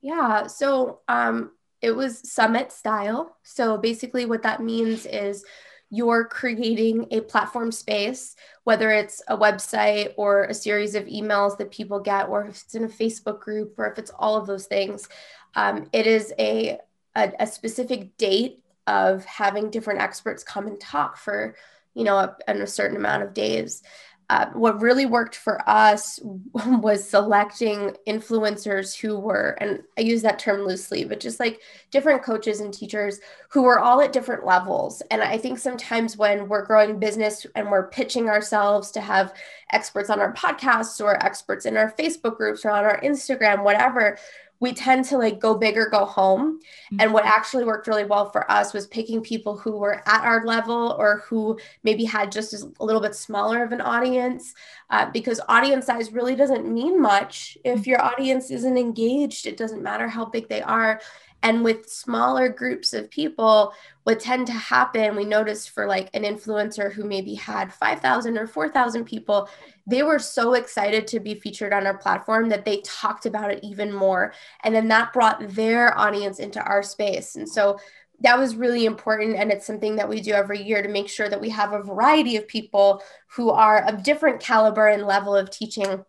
yeah 0.02 0.48
so 0.48 1.00
um 1.08 1.52
it 1.82 1.92
was 1.92 2.30
summit 2.30 2.72
style 2.72 3.38
so 3.44 3.78
basically 3.78 4.26
what 4.26 4.44
that 4.44 4.62
means 4.62 5.06
is 5.06 5.44
you're 5.92 6.26
creating 6.26 7.08
a 7.12 7.22
platform 7.22 7.72
space, 7.72 8.36
whether 8.64 8.92
it's 8.92 9.24
a 9.28 9.36
website 9.36 10.14
or 10.18 10.44
a 10.44 10.54
series 10.54 10.94
of 10.94 11.06
emails 11.06 11.58
that 11.58 11.72
people 11.72 12.00
get, 12.00 12.30
or 12.30 12.46
if 12.46 12.62
it's 12.62 12.76
in 12.76 12.84
a 12.84 12.88
Facebook 12.88 13.40
group, 13.40 13.74
or 13.78 13.92
if 13.92 13.98
it's 13.98 14.12
all 14.12 14.36
of 14.36 14.46
those 14.46 14.68
things. 14.68 15.10
Um, 15.56 15.90
it 15.92 16.06
is 16.06 16.32
a, 16.38 16.78
a, 17.16 17.32
a, 17.40 17.48
specific 17.48 18.16
date 18.18 18.64
of 18.86 19.26
having 19.26 19.72
different 19.72 20.00
experts 20.00 20.44
come 20.44 20.68
and 20.68 20.80
talk 20.80 21.18
for 21.18 21.56
you 21.96 22.04
know, 22.04 22.18
a, 22.18 22.36
in 22.48 22.62
a 22.62 22.68
certain 22.68 22.98
amount 22.98 23.24
of 23.24 23.34
days. 23.34 23.82
Uh, 24.30 24.46
what 24.54 24.80
really 24.80 25.08
worked 25.08 25.36
for 25.36 25.68
us 25.68 26.20
was 26.54 27.08
selecting 27.08 27.96
influencers 28.08 28.96
who 28.96 29.20
were, 29.20 29.58
and 29.60 29.82
I 29.98 30.02
use 30.02 30.22
that 30.22 30.38
term 30.38 30.62
loosely, 30.62 31.04
but 31.04 31.20
just 31.20 31.40
like 31.40 31.62
different 31.90 32.22
coaches 32.22 32.60
and 32.60 32.72
teachers 32.74 33.20
who 33.50 33.64
were 33.64 33.80
all 33.80 34.02
at 34.02 34.14
different 34.14 34.46
levels. 34.46 35.02
And 35.10 35.24
I 35.24 35.38
think 35.38 35.58
sometimes 35.58 36.16
when 36.16 36.48
we're 36.48 36.66
growing 36.66 37.00
business 37.00 37.48
and 37.56 37.72
we're 37.72 37.90
pitching 37.90 38.30
ourselves 38.30 38.92
to 38.92 39.02
have 39.02 39.34
experts 39.72 40.10
on 40.12 40.20
our 40.20 40.34
podcasts 40.34 41.04
or 41.04 41.24
experts 41.26 41.66
in 41.66 41.76
our 41.76 41.92
Facebook 41.94 42.38
groups 42.38 42.64
or 42.66 42.70
on 42.70 42.84
our 42.84 43.02
Instagram, 43.02 43.64
whatever, 43.64 44.18
we 44.60 44.74
tend 44.74 45.06
to 45.06 45.18
like 45.18 45.40
go 45.40 45.56
big 45.56 45.78
or 45.78 45.90
go 45.90 46.06
home. 46.06 46.60
Mm-hmm. 46.60 46.98
And 47.00 47.14
what 47.14 47.26
actually 47.26 47.64
worked 47.64 47.88
really 47.88 48.04
well 48.04 48.30
for 48.30 48.50
us 48.52 48.74
was 48.74 48.88
picking 48.88 49.22
people 49.22 49.58
who 49.58 49.78
were 49.78 50.04
at 50.06 50.24
our 50.24 50.46
level 50.46 50.96
or 50.98 51.24
who 51.28 51.58
maybe 51.84 52.04
had 52.06 52.32
just 52.32 52.54
a 52.54 52.84
little 52.84 53.02
bit 53.02 53.16
smaller 53.16 53.64
of 53.64 53.72
an 53.72 53.82
audience, 53.82 54.54
uh, 54.90 55.10
because 55.12 55.40
audience 55.48 55.86
size 55.86 56.12
really 56.12 56.36
doesn't 56.36 56.72
mean 56.72 57.02
much. 57.02 57.58
If 57.64 57.88
your 57.88 58.02
audience 58.02 58.52
isn't 58.52 58.78
engaged, 58.78 59.48
it 59.48 59.58
doesn't 59.58 59.84
matter 59.84 60.08
how 60.08 60.26
big 60.26 60.50
they 60.50 60.62
are. 60.62 61.00
And 61.42 61.64
with 61.64 61.90
smaller 61.90 62.50
groups 62.50 62.94
of 62.94 63.10
people, 63.10 63.74
what 64.04 64.20
tend 64.20 64.48
to 64.48 64.54
happen, 64.54 65.16
we 65.16 65.26
noticed 65.26 65.70
for 65.70 65.88
like 65.88 66.10
an 66.14 66.24
influencer 66.24 66.92
who 66.92 67.04
maybe 67.04 67.34
had 67.34 67.74
5,000 67.74 68.38
or 68.38 68.48
4,000 68.48 69.06
people, 69.06 69.50
they 69.88 70.04
were 70.04 70.20
so 70.20 70.54
excited 70.54 71.08
to 71.08 71.20
be 71.20 71.36
featured 71.36 71.74
on 71.74 71.88
our 71.88 71.98
platform 71.98 72.50
that 72.50 72.66
they 72.66 72.82
talked 72.82 73.26
about 73.26 73.52
it 73.52 73.64
even 73.64 73.94
more. 73.94 74.34
And 74.64 74.76
then 74.76 74.90
that 74.90 75.14
brought 75.14 75.56
their 75.56 75.98
audience 75.98 76.40
into 76.40 76.62
our 76.62 76.84
space. 76.84 77.36
And 77.36 77.48
so 77.48 77.80
that 78.22 78.38
was 78.38 78.56
really 78.56 78.86
important. 78.86 79.38
And 79.38 79.52
it's 79.52 79.66
something 79.66 79.96
that 79.96 80.10
we 80.10 80.22
do 80.22 80.34
every 80.34 80.62
year 80.62 80.82
to 80.82 80.90
make 80.90 81.08
sure 81.08 81.30
that 81.30 81.40
we 81.40 81.50
have 81.50 81.74
a 81.74 81.82
variety 81.82 82.36
of 82.36 82.48
people 82.48 83.02
who 83.28 83.50
are 83.50 83.88
of 83.88 84.04
different 84.04 84.42
caliber 84.42 84.88
and 84.88 85.06
level 85.06 85.36
of 85.36 85.50
teaching 85.50 86.04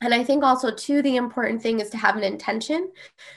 and 0.00 0.14
I 0.14 0.22
think 0.22 0.44
also, 0.44 0.70
too, 0.70 1.02
the 1.02 1.16
important 1.16 1.60
thing 1.60 1.80
is 1.80 1.90
to 1.90 1.96
have 1.96 2.16
an 2.16 2.22
intention. 2.22 2.90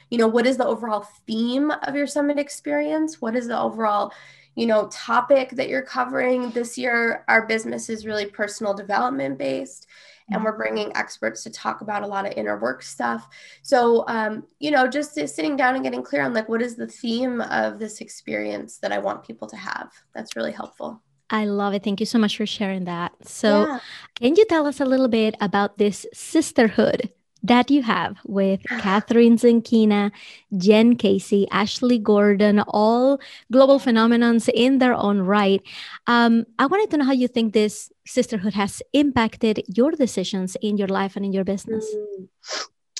You 0.09 0.19
know, 0.19 0.27
what 0.27 0.45
is 0.45 0.57
the 0.57 0.65
overall 0.65 1.07
theme 1.25 1.71
of 1.71 1.95
your 1.95 2.07
summit 2.07 2.37
experience? 2.37 3.19
What 3.19 3.35
is 3.35 3.47
the 3.47 3.59
overall, 3.59 4.11
you 4.55 4.67
know, 4.67 4.87
topic 4.91 5.51
that 5.51 5.69
you're 5.69 5.81
covering 5.81 6.51
this 6.51 6.77
year? 6.77 7.25
Our 7.27 7.47
business 7.47 7.89
is 7.89 8.05
really 8.05 8.27
personal 8.27 8.75
development 8.75 9.39
based, 9.39 9.87
and 10.29 10.43
we're 10.43 10.55
bringing 10.55 10.95
experts 10.95 11.43
to 11.43 11.49
talk 11.49 11.81
about 11.81 12.03
a 12.03 12.07
lot 12.07 12.27
of 12.27 12.33
inner 12.37 12.59
work 12.59 12.83
stuff. 12.83 13.27
So, 13.63 14.05
um, 14.07 14.43
you 14.59 14.69
know, 14.69 14.87
just 14.87 15.15
sitting 15.15 15.55
down 15.55 15.75
and 15.75 15.83
getting 15.83 16.03
clear 16.03 16.21
on 16.21 16.33
like, 16.33 16.47
what 16.47 16.61
is 16.61 16.75
the 16.75 16.87
theme 16.87 17.41
of 17.41 17.79
this 17.79 18.01
experience 18.01 18.77
that 18.77 18.91
I 18.91 18.99
want 18.99 19.25
people 19.25 19.47
to 19.47 19.57
have? 19.57 19.91
That's 20.13 20.35
really 20.35 20.51
helpful. 20.51 21.01
I 21.31 21.45
love 21.45 21.73
it. 21.73 21.83
Thank 21.83 22.01
you 22.01 22.05
so 22.05 22.19
much 22.19 22.35
for 22.35 22.45
sharing 22.45 22.83
that. 22.85 23.13
So, 23.23 23.65
yeah. 23.65 23.79
can 24.15 24.35
you 24.35 24.45
tell 24.45 24.67
us 24.67 24.81
a 24.81 24.85
little 24.85 25.07
bit 25.07 25.35
about 25.39 25.77
this 25.77 26.05
sisterhood 26.13 27.09
that 27.41 27.71
you 27.71 27.81
have 27.83 28.17
with 28.25 28.61
Kathrin 28.83 29.39
Zenkina, 29.39 30.11
Jen 30.57 30.97
Casey, 30.97 31.47
Ashley 31.49 31.97
Gordon, 31.97 32.59
all 32.67 33.19
global 33.49 33.79
phenomenons 33.79 34.49
in 34.53 34.79
their 34.79 34.93
own 34.93 35.21
right? 35.21 35.61
Um, 36.05 36.45
I 36.59 36.65
wanted 36.65 36.91
to 36.91 36.97
know 36.97 37.05
how 37.05 37.13
you 37.13 37.29
think 37.29 37.53
this 37.53 37.91
sisterhood 38.05 38.53
has 38.53 38.83
impacted 38.91 39.63
your 39.67 39.91
decisions 39.91 40.57
in 40.61 40.77
your 40.77 40.89
life 40.89 41.15
and 41.15 41.25
in 41.25 41.31
your 41.31 41.45
business. 41.45 41.87
Mm, 41.95 42.27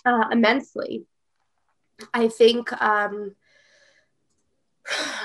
uh, 0.06 0.28
immensely. 0.32 1.04
I 2.14 2.30
think. 2.30 2.72
Um, 2.82 3.36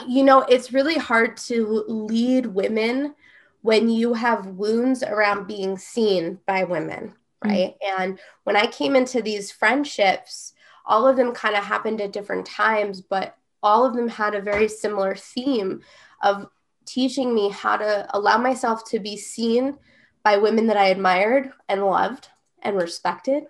you 0.07 0.23
know, 0.23 0.40
it's 0.42 0.73
really 0.73 0.99
hard 0.99 1.37
to 1.37 1.85
lead 1.88 2.47
women 2.47 3.14
when 3.62 3.88
you 3.88 4.14
have 4.14 4.47
wounds 4.47 5.03
around 5.03 5.47
being 5.47 5.77
seen 5.77 6.38
by 6.47 6.64
women, 6.64 7.14
mm. 7.45 7.51
right? 7.51 7.75
Mm-hmm. 7.83 8.03
And 8.03 8.19
when 8.45 8.57
I 8.57 8.66
came 8.66 8.95
into 8.95 9.23
these 9.23 9.51
friendships, 9.51 10.53
all 10.85 11.09
of 11.09 11.16
them 11.16 11.33
kind 11.33 11.57
of 11.57 11.64
happened 11.64 12.01
at 12.01 12.12
different 12.12 12.47
times, 12.47 13.01
but 13.01 13.37
all 13.62 13.85
of 13.85 13.95
them 13.95 14.09
had 14.09 14.35
a 14.35 14.40
very 14.40 14.69
similar 14.69 15.16
theme 15.16 15.81
of 16.23 16.49
teaching 16.85 17.35
me 17.35 17.51
how 17.51 17.77
to 17.77 18.07
allow 18.11 18.38
myself 18.38 18.88
to 18.90 19.01
be 19.01 19.16
seen 19.16 19.77
by 20.23 20.37
women 20.37 20.69
that 20.69 20.77
I 20.77 20.88
admired 20.88 21.51
and 21.69 21.85
loved 21.85 22.29
and 22.62 22.77
respected 22.77 23.45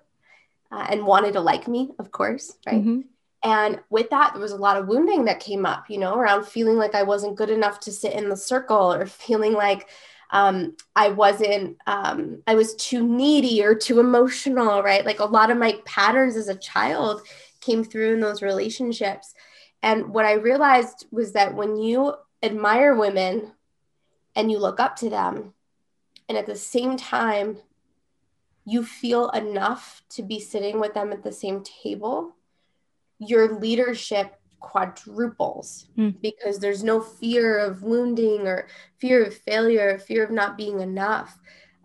uh, 0.72 0.86
and 0.88 1.06
wanted 1.06 1.34
to 1.34 1.40
like 1.40 1.68
me, 1.68 1.90
of 1.98 2.10
course, 2.10 2.54
right? 2.66 2.76
Mm-hmm. 2.76 3.00
And 3.46 3.78
with 3.90 4.10
that, 4.10 4.32
there 4.32 4.42
was 4.42 4.50
a 4.50 4.56
lot 4.56 4.76
of 4.76 4.88
wounding 4.88 5.26
that 5.26 5.38
came 5.38 5.64
up, 5.64 5.88
you 5.88 5.98
know, 5.98 6.16
around 6.16 6.48
feeling 6.48 6.78
like 6.78 6.96
I 6.96 7.04
wasn't 7.04 7.36
good 7.36 7.48
enough 7.48 7.78
to 7.80 7.92
sit 7.92 8.12
in 8.12 8.28
the 8.28 8.36
circle 8.36 8.92
or 8.92 9.06
feeling 9.06 9.52
like 9.52 9.88
um, 10.32 10.76
I 10.96 11.10
wasn't, 11.10 11.76
um, 11.86 12.42
I 12.48 12.56
was 12.56 12.74
too 12.74 13.06
needy 13.06 13.64
or 13.64 13.76
too 13.76 14.00
emotional, 14.00 14.82
right? 14.82 15.06
Like 15.06 15.20
a 15.20 15.26
lot 15.26 15.52
of 15.52 15.58
my 15.58 15.78
patterns 15.84 16.34
as 16.34 16.48
a 16.48 16.56
child 16.56 17.22
came 17.60 17.84
through 17.84 18.14
in 18.14 18.20
those 18.20 18.42
relationships. 18.42 19.32
And 19.80 20.08
what 20.08 20.24
I 20.24 20.32
realized 20.32 21.06
was 21.12 21.30
that 21.34 21.54
when 21.54 21.76
you 21.76 22.14
admire 22.42 22.96
women 22.96 23.52
and 24.34 24.50
you 24.50 24.58
look 24.58 24.80
up 24.80 24.96
to 24.96 25.08
them, 25.08 25.54
and 26.28 26.36
at 26.36 26.46
the 26.46 26.56
same 26.56 26.96
time, 26.96 27.58
you 28.64 28.84
feel 28.84 29.30
enough 29.30 30.02
to 30.08 30.24
be 30.24 30.40
sitting 30.40 30.80
with 30.80 30.94
them 30.94 31.12
at 31.12 31.22
the 31.22 31.30
same 31.30 31.62
table 31.62 32.35
your 33.18 33.58
leadership 33.58 34.38
quadruples 34.60 35.86
mm. 35.96 36.14
because 36.20 36.58
there's 36.58 36.82
no 36.82 37.00
fear 37.00 37.58
of 37.58 37.82
wounding 37.82 38.46
or 38.46 38.68
fear 38.98 39.24
of 39.24 39.34
failure, 39.34 39.98
fear 39.98 40.24
of 40.24 40.30
not 40.30 40.56
being 40.56 40.80
enough. 40.80 41.38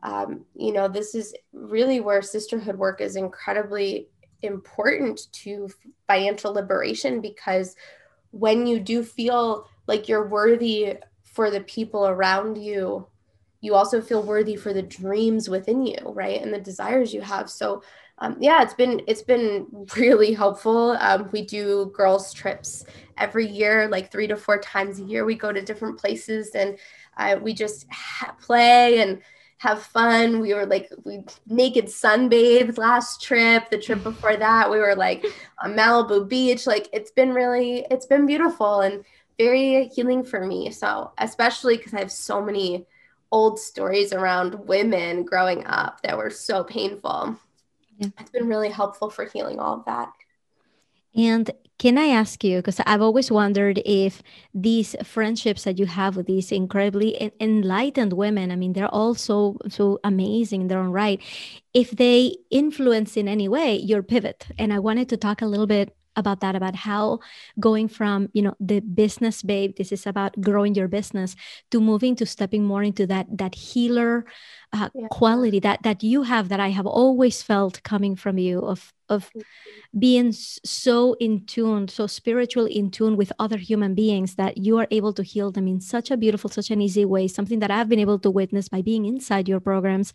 Um, 0.04 0.46
you 0.56 0.74
know, 0.74 0.88
this 0.88 1.14
is 1.14 1.34
really 1.54 2.00
where 2.00 2.22
sisterhood 2.22 2.76
work 2.76 3.02
is 3.02 3.16
incredibly 3.16 4.10
important 4.42 5.32
to 5.32 5.70
financial 6.08 6.54
liberation 6.54 7.22
because 7.22 7.76
when 8.32 8.66
you 8.66 8.80
do 8.80 9.04
feel 9.04 9.68
like 9.88 10.10
you're 10.10 10.28
worthy 10.28 10.96
for 11.24 11.52
the 11.52 11.62
people 11.62 12.08
around 12.08 12.58
you, 12.58 13.06
you 13.62 13.76
also 13.76 14.02
feel 14.02 14.24
worthy 14.24 14.56
for 14.56 14.74
the 14.74 14.82
dreams 14.82 15.48
within 15.48 15.86
you, 15.86 15.98
right? 16.06 16.42
And 16.42 16.54
the 16.54 16.60
desires 16.60 17.14
you 17.14 17.22
have. 17.22 17.50
So 17.50 17.84
um, 18.22 18.38
yeah, 18.40 18.62
it's 18.62 18.76
been 18.76 19.02
it's 19.08 19.24
been 19.24 19.66
really 19.98 20.32
helpful. 20.32 20.92
Um, 21.00 21.30
we 21.32 21.42
do 21.42 21.92
girls 21.94 22.32
trips 22.32 22.86
every 23.18 23.48
year, 23.48 23.88
like 23.90 24.12
three 24.12 24.28
to 24.28 24.38
four 24.38 24.60
times 24.60 25.00
a 25.00 25.04
year. 25.04 25.26
We 25.26 25.36
go 25.36 25.52
to 25.52 25.62
different 25.62 26.00
places 26.00 26.52
and 26.52 26.78
uh, 27.18 27.38
we 27.42 27.54
just 27.54 27.88
ha- 27.92 28.36
play 28.40 29.02
and 29.02 29.22
have 29.58 29.82
fun. 29.82 30.40
We 30.40 30.54
were 30.54 30.68
like 30.68 30.92
we 31.04 31.24
naked 31.48 31.86
sunbathed 31.86 32.78
last 32.78 33.24
trip. 33.24 33.72
The 33.72 33.80
trip 33.80 34.04
before 34.04 34.38
that, 34.38 34.70
we 34.70 34.78
were 34.78 34.96
like 34.96 35.26
on 35.64 35.74
Malibu 35.74 36.30
Beach. 36.30 36.68
Like 36.68 36.90
it's 36.94 37.12
been 37.12 37.34
really 37.34 37.88
it's 37.90 38.06
been 38.06 38.28
beautiful 38.28 38.82
and 38.82 39.04
very 39.40 39.88
healing 39.88 40.24
for 40.24 40.46
me. 40.46 40.70
So 40.70 41.12
especially 41.18 41.78
because 41.78 41.96
I 41.96 42.00
have 42.00 42.12
so 42.12 42.40
many 42.40 42.86
old 43.32 43.58
stories 43.60 44.14
around 44.14 44.68
women 44.68 45.24
growing 45.24 45.66
up 45.66 46.02
that 46.04 46.18
were 46.18 46.30
so 46.30 46.64
painful 46.64 47.40
yeah. 48.02 48.10
it's 48.20 48.32
been 48.32 48.48
really 48.48 48.70
helpful 48.70 49.10
for 49.10 49.26
healing 49.26 49.60
all 49.60 49.76
of 49.80 49.86
that 49.86 50.12
And 51.14 51.52
can 51.78 51.98
I 51.98 52.08
ask 52.08 52.44
you, 52.44 52.60
because 52.60 52.80
I've 52.86 53.02
always 53.02 53.32
wondered 53.32 53.82
if 53.86 54.22
these 54.54 54.96
friendships 55.04 55.64
that 55.64 55.80
you 55.80 55.88
have 55.88 56.16
with 56.16 56.28
these 56.28 56.52
incredibly 56.52 57.34
enlightened 57.40 58.14
women, 58.14 58.52
I 58.52 58.56
mean, 58.56 58.74
they're 58.74 58.88
all 58.88 59.16
so, 59.16 59.58
so 59.68 60.00
amazing 60.04 60.62
in 60.62 60.68
their 60.68 60.80
own 60.80 60.92
right, 60.92 61.20
if 61.74 61.92
they 61.92 62.38
influence 62.50 63.18
in 63.18 63.28
any 63.28 63.50
way 63.50 63.78
your 63.78 64.04
pivot. 64.04 64.48
And 64.60 64.72
I 64.72 64.80
wanted 64.80 65.10
to 65.10 65.18
talk 65.18 65.42
a 65.42 65.48
little 65.48 65.68
bit 65.68 65.96
about 66.16 66.42
that 66.42 66.56
about 66.56 66.76
how 66.76 67.20
going 67.60 67.88
from 67.88 68.30
you 68.34 68.42
know 68.42 68.56
the 68.60 68.80
business 68.80 69.42
babe 69.42 69.76
this 69.78 69.92
is 69.92 70.06
about 70.06 70.40
growing 70.42 70.76
your 70.76 70.88
business 70.88 71.36
to 71.70 71.80
moving 71.80 72.16
to 72.16 72.26
stepping 72.26 72.64
more 72.64 72.84
into 72.84 73.08
that 73.08 73.26
that 73.32 73.56
healer 73.56 74.26
uh, 74.74 74.90
yeah. 74.94 75.08
quality 75.10 75.60
that 75.60 75.82
that 75.84 76.04
you 76.04 76.24
have 76.24 76.50
that 76.50 76.60
i 76.60 76.70
have 76.70 76.86
always 76.86 77.42
felt 77.42 77.82
coming 77.84 78.16
from 78.16 78.38
you 78.38 78.60
of 78.60 78.94
of 79.12 79.30
being 79.98 80.32
so 80.32 81.14
in 81.20 81.46
tune 81.46 81.88
so 81.88 82.08
spiritually 82.08 82.74
in 82.76 82.90
tune 82.90 83.16
with 83.18 83.32
other 83.38 83.58
human 83.58 83.94
beings 83.94 84.36
that 84.36 84.58
you 84.58 84.78
are 84.80 84.88
able 84.90 85.14
to 85.14 85.24
heal 85.24 85.52
them 85.52 85.68
in 85.68 85.80
such 85.80 86.10
a 86.10 86.18
beautiful 86.18 86.50
such 86.50 86.72
an 86.72 86.82
easy 86.82 87.06
way 87.06 87.28
something 87.28 87.60
that 87.60 87.70
i've 87.70 87.90
been 87.90 88.00
able 88.00 88.18
to 88.18 88.32
witness 88.32 88.70
by 88.70 88.82
being 88.82 89.06
inside 89.06 89.48
your 89.48 89.60
programs. 89.60 90.14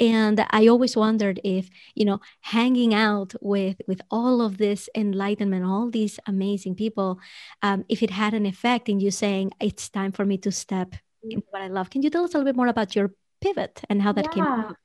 And 0.00 0.46
i 0.50 0.68
always 0.68 0.94
wondered 0.96 1.40
if 1.42 1.70
you 1.94 2.04
know 2.04 2.20
hanging 2.40 2.92
out 2.94 3.34
with 3.40 3.80
with 3.88 4.00
all 4.10 4.42
of 4.42 4.58
this 4.58 4.88
enlightenment 4.94 5.64
all 5.64 5.90
these 5.90 6.20
amazing 6.26 6.74
people 6.74 7.18
um, 7.62 7.84
if 7.88 8.02
it 8.02 8.10
had 8.10 8.34
an 8.34 8.46
effect 8.46 8.88
in 8.88 9.00
you 9.00 9.10
saying 9.10 9.52
it's 9.60 9.88
time 9.88 10.12
for 10.12 10.24
me 10.24 10.36
to 10.38 10.52
step 10.52 10.94
into 11.22 11.46
what 11.50 11.62
i 11.62 11.68
love. 11.68 11.90
Can 11.90 12.02
you 12.02 12.10
tell 12.10 12.24
us 12.24 12.34
a 12.34 12.38
little 12.38 12.50
bit 12.50 12.56
more 12.56 12.68
about 12.68 12.94
your 12.94 13.12
pivot 13.40 13.80
and 13.88 14.02
how 14.02 14.12
that 14.12 14.26
yeah. 14.26 14.32
came 14.32 14.44
about? 14.44 14.76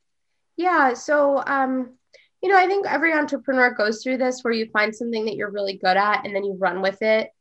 Yeah. 0.58 0.94
So 0.94 1.44
um 1.46 1.99
you 2.42 2.50
know, 2.50 2.58
I 2.58 2.68
think 2.68 2.86
every 2.88 3.14
entrepreneur 3.14 3.72
goes 3.72 4.02
through 4.02 4.18
this 4.18 4.42
where 4.44 4.54
you 4.54 4.70
find 4.72 4.96
something 4.96 5.26
that 5.26 5.36
you're 5.36 5.52
really 5.52 5.78
good 5.78 5.98
at 5.98 6.26
and 6.26 6.36
then 6.36 6.44
you 6.44 6.54
run 6.54 6.82
with 6.82 7.02
it. 7.02 7.32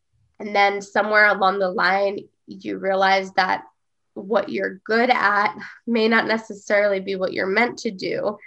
And 0.40 0.54
then 0.54 0.82
somewhere 0.82 1.26
along 1.26 1.58
the 1.58 1.70
line, 1.70 2.20
you 2.46 2.78
realize 2.78 3.32
that 3.32 3.64
what 4.14 4.48
you're 4.48 4.80
good 4.84 5.10
at 5.10 5.56
may 5.86 6.08
not 6.08 6.26
necessarily 6.26 7.00
be 7.00 7.16
what 7.16 7.32
you're 7.32 7.46
meant 7.46 7.78
to 7.80 7.90
do. 7.90 8.38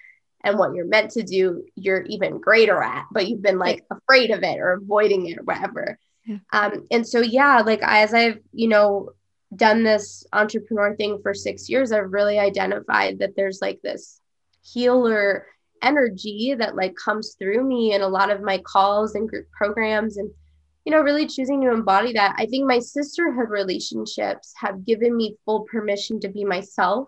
And 0.43 0.57
what 0.57 0.73
you're 0.73 0.87
meant 0.87 1.11
to 1.11 1.21
do, 1.21 1.65
you're 1.75 2.01
even 2.01 2.39
greater 2.39 2.81
at, 2.81 3.05
but 3.11 3.27
you've 3.27 3.43
been 3.43 3.59
like 3.59 3.85
afraid 3.91 4.31
of 4.31 4.41
it 4.41 4.57
or 4.57 4.71
avoiding 4.71 5.27
it 5.27 5.37
or 5.37 5.43
whatever. 5.43 5.99
Yeah. 6.25 6.37
Um, 6.51 6.87
and 6.89 7.07
so, 7.07 7.19
yeah, 7.19 7.61
like 7.61 7.81
as 7.83 8.11
I've, 8.11 8.39
you 8.51 8.67
know, 8.67 9.11
done 9.55 9.83
this 9.83 10.25
entrepreneur 10.33 10.95
thing 10.95 11.19
for 11.21 11.35
six 11.35 11.69
years, 11.69 11.91
I've 11.91 12.11
really 12.11 12.39
identified 12.39 13.19
that 13.19 13.35
there's 13.35 13.59
like 13.61 13.81
this 13.83 14.19
healer 14.63 15.45
energy 15.81 16.55
that 16.57 16.75
like 16.75 16.95
comes 16.95 17.35
through 17.37 17.63
me 17.63 17.93
in 17.93 18.01
a 18.01 18.07
lot 18.07 18.29
of 18.29 18.41
my 18.41 18.57
calls 18.59 19.15
and 19.15 19.29
group 19.29 19.49
programs 19.51 20.17
and 20.17 20.29
you 20.85 20.91
know 20.91 21.01
really 21.01 21.27
choosing 21.27 21.61
to 21.61 21.71
embody 21.71 22.13
that. 22.13 22.35
I 22.37 22.45
think 22.45 22.67
my 22.67 22.79
sisterhood 22.79 23.49
relationships 23.49 24.53
have 24.57 24.85
given 24.85 25.15
me 25.15 25.37
full 25.45 25.61
permission 25.61 26.19
to 26.21 26.29
be 26.29 26.43
myself 26.43 27.07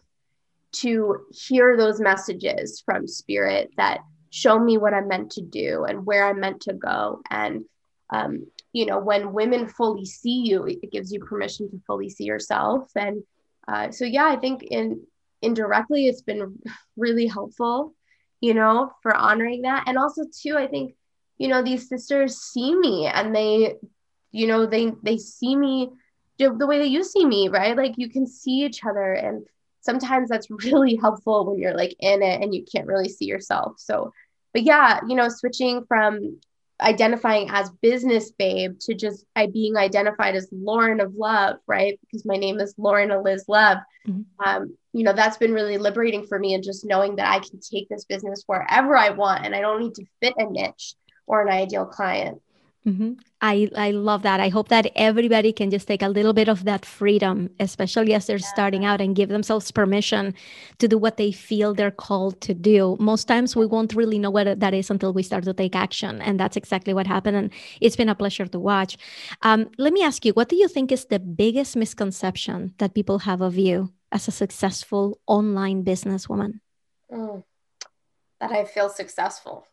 to 0.74 1.26
hear 1.32 1.78
those 1.78 2.00
messages 2.00 2.82
from 2.86 3.08
spirit 3.08 3.72
that 3.78 4.00
show 4.32 4.58
me 4.58 4.78
what 4.80 4.94
i'm 4.94 5.08
meant 5.08 5.32
to 5.32 5.42
do 5.42 5.84
and 5.84 6.06
where 6.06 6.28
i'm 6.28 6.40
meant 6.40 6.62
to 6.62 6.74
go. 6.74 7.22
And 7.30 7.66
um, 8.10 8.48
you 8.74 8.86
know 8.86 9.00
when 9.00 9.34
women 9.34 9.68
fully 9.68 10.06
see 10.06 10.44
you 10.48 10.66
it 10.66 10.92
gives 10.92 11.12
you 11.12 11.20
permission 11.20 11.70
to 11.70 11.82
fully 11.86 12.10
see 12.10 12.26
yourself. 12.26 12.90
And 12.96 13.24
uh, 13.68 13.92
so 13.92 14.06
yeah 14.06 14.26
i 14.26 14.36
think 14.36 14.64
in 14.64 15.02
indirectly 15.42 16.08
it's 16.08 16.22
been 16.22 16.60
really 16.98 17.28
helpful 17.28 17.94
you 18.44 18.54
know, 18.54 18.92
for 19.02 19.16
honoring 19.16 19.62
that. 19.62 19.86
And 19.88 19.98
also 19.98 20.24
too, 20.26 20.58
I 20.58 20.68
think, 20.68 20.96
you 21.38 21.48
know, 21.48 21.64
these 21.64 21.88
sisters 21.88 22.42
see 22.42 22.76
me 22.76 23.06
and 23.08 23.34
they, 23.34 23.76
you 24.34 24.48
know, 24.48 24.66
they 24.66 24.92
they 25.02 25.18
see 25.18 25.56
me 25.56 25.92
the 26.38 26.68
way 26.68 26.80
that 26.80 26.90
you 26.90 27.06
see 27.06 27.26
me, 27.26 27.48
right? 27.48 27.78
Like 27.78 27.94
you 27.96 28.10
can 28.10 28.28
see 28.28 28.66
each 28.66 28.84
other 28.84 29.14
and 29.14 29.46
sometimes 29.80 30.28
that's 30.28 30.52
really 30.66 30.98
helpful 30.98 31.46
when 31.46 31.58
you're 31.58 31.74
like 31.74 31.96
in 32.02 32.22
it 32.22 32.42
and 32.42 32.54
you 32.54 32.66
can't 32.70 32.86
really 32.86 33.08
see 33.08 33.24
yourself. 33.24 33.76
So, 33.78 34.12
but 34.52 34.64
yeah, 34.64 35.00
you 35.08 35.16
know, 35.16 35.30
switching 35.30 35.86
from 35.86 36.42
identifying 36.82 37.50
as 37.50 37.70
business 37.82 38.32
babe 38.32 38.80
to 38.80 38.94
just 38.94 39.26
I 39.36 39.48
being 39.48 39.78
identified 39.78 40.36
as 40.36 40.50
Lauren 40.52 41.00
of 41.00 41.16
Love, 41.16 41.58
right? 41.68 42.00
Because 42.02 42.26
my 42.26 42.36
name 42.36 42.60
is 42.60 42.74
Lauren 42.78 43.12
Eliz 43.12 43.46
Love. 43.48 43.78
Mm-hmm. 44.08 44.22
Um, 44.46 44.78
you 44.92 45.04
know, 45.04 45.14
that's 45.14 45.38
been 45.38 45.54
really 45.54 45.78
liberating 45.78 46.26
for 46.26 46.38
me 46.38 46.54
and 46.54 46.64
just 46.64 46.86
knowing 46.86 47.16
that 47.16 47.32
I 47.32 47.40
can 47.40 47.60
take 47.60 47.90
this 47.90 48.06
business 48.06 48.44
wherever 48.46 48.98
I 48.98 49.10
want 49.10 49.46
and 49.46 49.56
I 49.56 49.62
don't 49.62 49.82
need 49.82 49.96
to 49.96 50.06
fit 50.22 50.34
a 50.38 50.46
niche 50.46 50.96
or 51.26 51.42
an 51.42 51.50
ideal 51.50 51.86
client. 51.86 52.42
Mm-hmm. 52.88 53.14
I, 53.40 53.70
I 53.78 53.92
love 53.92 54.24
that. 54.24 54.40
I 54.40 54.50
hope 54.50 54.68
that 54.70 54.92
everybody 54.96 55.54
can 55.54 55.72
just 55.72 55.88
take 55.88 56.02
a 56.02 56.10
little 56.10 56.34
bit 56.34 56.50
of 56.50 56.66
that 56.66 56.86
freedom, 56.86 57.50
especially 57.60 58.14
as 58.14 58.28
they're 58.28 58.38
yeah. 58.38 58.48
starting 58.48 58.84
out 58.84 59.00
and 59.00 59.16
give 59.16 59.30
themselves 59.30 59.72
permission 59.72 60.34
to 60.80 60.88
do 60.88 60.98
what 60.98 61.16
they 61.16 61.32
feel 61.32 61.74
they're 61.74 61.92
called 61.92 62.42
to 62.42 62.54
do. 62.54 62.98
Most 63.00 63.28
times 63.28 63.56
we 63.56 63.66
won't 63.66 63.96
really 63.96 64.20
know 64.20 64.30
what 64.30 64.60
that 64.60 64.74
is 64.74 64.90
until 64.90 65.14
we 65.14 65.24
start 65.24 65.46
to 65.46 65.54
take 65.54 65.76
action. 65.76 66.22
And 66.22 66.40
that's 66.40 66.58
exactly 66.58 66.94
what 66.94 67.08
happened. 67.08 67.38
And 67.38 67.52
it's 67.80 67.96
been 67.96 68.10
a 68.10 68.16
pleasure 68.16 68.48
to 68.48 68.60
watch. 68.60 68.98
Um, 69.42 69.70
let 69.78 69.94
me 69.94 70.04
ask 70.04 70.26
you, 70.26 70.34
what 70.34 70.50
do 70.50 70.58
you 70.58 70.68
think 70.68 70.92
is 70.92 71.06
the 71.06 71.20
biggest 71.20 71.76
misconception 71.76 72.74
that 72.80 72.94
people 72.94 73.20
have 73.20 73.42
of 73.42 73.58
you 73.58 73.94
as 74.12 74.28
a 74.28 74.32
successful 74.32 75.20
online 75.26 75.86
businesswoman? 75.86 76.60
Mm, 77.10 77.44
that 78.42 78.52
I 78.52 78.66
feel 78.66 78.90
successful. 78.90 79.68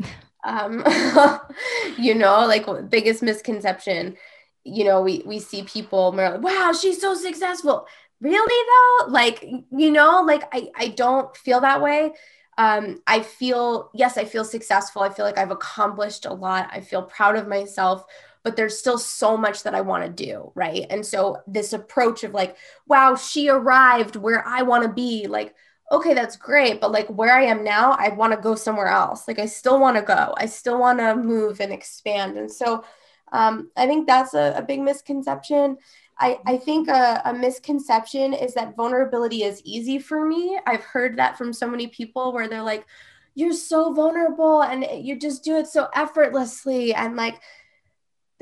um, 0.44 0.84
you 1.98 2.14
know, 2.14 2.46
like 2.46 2.66
biggest 2.90 3.22
misconception, 3.22 4.16
you 4.64 4.84
know, 4.84 5.00
we, 5.02 5.22
we 5.26 5.38
see 5.40 5.62
people, 5.64 6.12
like, 6.12 6.40
wow, 6.40 6.72
she's 6.78 7.00
so 7.00 7.14
successful. 7.14 7.86
Really 8.20 9.06
though? 9.06 9.12
Like, 9.12 9.44
you 9.76 9.90
know, 9.90 10.22
like 10.22 10.44
I, 10.52 10.68
I 10.76 10.88
don't 10.88 11.36
feel 11.36 11.60
that 11.60 11.82
way. 11.82 12.12
Um, 12.56 13.02
I 13.06 13.20
feel, 13.20 13.90
yes, 13.94 14.16
I 14.16 14.24
feel 14.24 14.44
successful. 14.44 15.02
I 15.02 15.10
feel 15.10 15.24
like 15.24 15.38
I've 15.38 15.50
accomplished 15.50 16.24
a 16.24 16.32
lot. 16.32 16.70
I 16.72 16.80
feel 16.80 17.02
proud 17.02 17.36
of 17.36 17.48
myself, 17.48 18.04
but 18.44 18.54
there's 18.56 18.78
still 18.78 18.98
so 18.98 19.36
much 19.36 19.64
that 19.64 19.74
I 19.74 19.80
want 19.80 20.04
to 20.04 20.24
do. 20.24 20.52
Right. 20.54 20.86
And 20.88 21.04
so 21.04 21.42
this 21.46 21.72
approach 21.72 22.22
of 22.22 22.32
like, 22.32 22.56
wow, 22.86 23.16
she 23.16 23.48
arrived 23.48 24.16
where 24.16 24.46
I 24.46 24.62
want 24.62 24.84
to 24.84 24.92
be, 24.92 25.26
like, 25.26 25.54
okay, 25.92 26.14
that's 26.14 26.36
great, 26.36 26.80
but 26.80 26.92
like 26.92 27.08
where 27.08 27.34
I 27.34 27.44
am 27.44 27.62
now, 27.62 27.92
I 27.92 28.08
want 28.08 28.32
to 28.32 28.40
go 28.40 28.54
somewhere 28.54 28.88
else. 28.88 29.28
Like 29.28 29.38
I 29.38 29.46
still 29.46 29.78
want 29.78 29.96
to 29.96 30.02
go. 30.02 30.34
I 30.36 30.46
still 30.46 30.78
want 30.78 30.98
to 30.98 31.14
move 31.14 31.60
and 31.60 31.72
expand. 31.72 32.36
And 32.36 32.50
so 32.50 32.84
um, 33.32 33.70
I 33.76 33.86
think 33.86 34.06
that's 34.06 34.34
a, 34.34 34.54
a 34.56 34.62
big 34.62 34.80
misconception. 34.80 35.76
I, 36.18 36.38
I 36.46 36.56
think 36.56 36.88
a, 36.88 37.20
a, 37.24 37.34
misconception 37.34 38.32
is 38.32 38.54
that 38.54 38.76
vulnerability 38.76 39.42
is 39.42 39.60
easy 39.64 39.98
for 39.98 40.24
me. 40.24 40.58
I've 40.66 40.84
heard 40.84 41.16
that 41.18 41.36
from 41.36 41.52
so 41.52 41.68
many 41.68 41.88
people 41.88 42.32
where 42.32 42.48
they're 42.48 42.62
like, 42.62 42.86
you're 43.34 43.52
so 43.52 43.92
vulnerable 43.92 44.62
and 44.62 44.86
you 45.04 45.18
just 45.18 45.42
do 45.42 45.56
it 45.56 45.66
so 45.66 45.88
effortlessly. 45.94 46.94
And 46.94 47.16
like, 47.16 47.40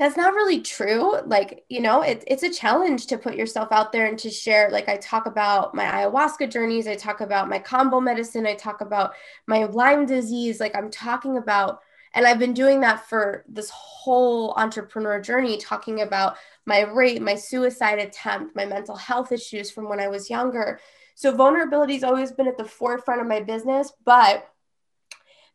that's 0.03 0.17
not 0.17 0.33
really 0.33 0.59
true. 0.59 1.17
Like, 1.25 1.63
you 1.69 1.79
know, 1.79 2.01
it, 2.01 2.25
it's 2.27 2.43
a 2.43 2.49
challenge 2.49 3.07
to 3.07 3.17
put 3.17 3.37
yourself 3.37 3.69
out 3.71 3.93
there 3.93 4.05
and 4.05 4.19
to 4.19 4.29
share. 4.29 4.69
Like, 4.69 4.89
I 4.89 4.97
talk 4.97 5.27
about 5.27 5.73
my 5.73 5.85
ayahuasca 5.85 6.51
journeys, 6.51 6.87
I 6.87 6.95
talk 6.95 7.21
about 7.21 7.47
my 7.47 7.57
kambo 7.57 8.03
medicine, 8.03 8.45
I 8.45 8.55
talk 8.55 8.81
about 8.81 9.13
my 9.47 9.63
Lyme 9.63 10.05
disease. 10.05 10.59
Like, 10.59 10.75
I'm 10.75 10.91
talking 10.91 11.37
about, 11.37 11.79
and 12.13 12.27
I've 12.27 12.37
been 12.37 12.53
doing 12.53 12.81
that 12.81 13.07
for 13.07 13.45
this 13.47 13.69
whole 13.69 14.53
entrepreneur 14.57 15.21
journey, 15.21 15.55
talking 15.57 16.01
about 16.01 16.35
my 16.65 16.81
rape, 16.81 17.21
my 17.21 17.35
suicide 17.35 17.99
attempt, 17.99 18.57
my 18.57 18.65
mental 18.65 18.97
health 18.97 19.31
issues 19.31 19.71
from 19.71 19.87
when 19.87 20.01
I 20.01 20.09
was 20.09 20.29
younger. 20.29 20.81
So, 21.15 21.33
vulnerability 21.33 21.93
has 21.93 22.03
always 22.03 22.33
been 22.33 22.49
at 22.49 22.57
the 22.57 22.65
forefront 22.65 23.21
of 23.21 23.27
my 23.27 23.39
business, 23.39 23.93
but 24.03 24.49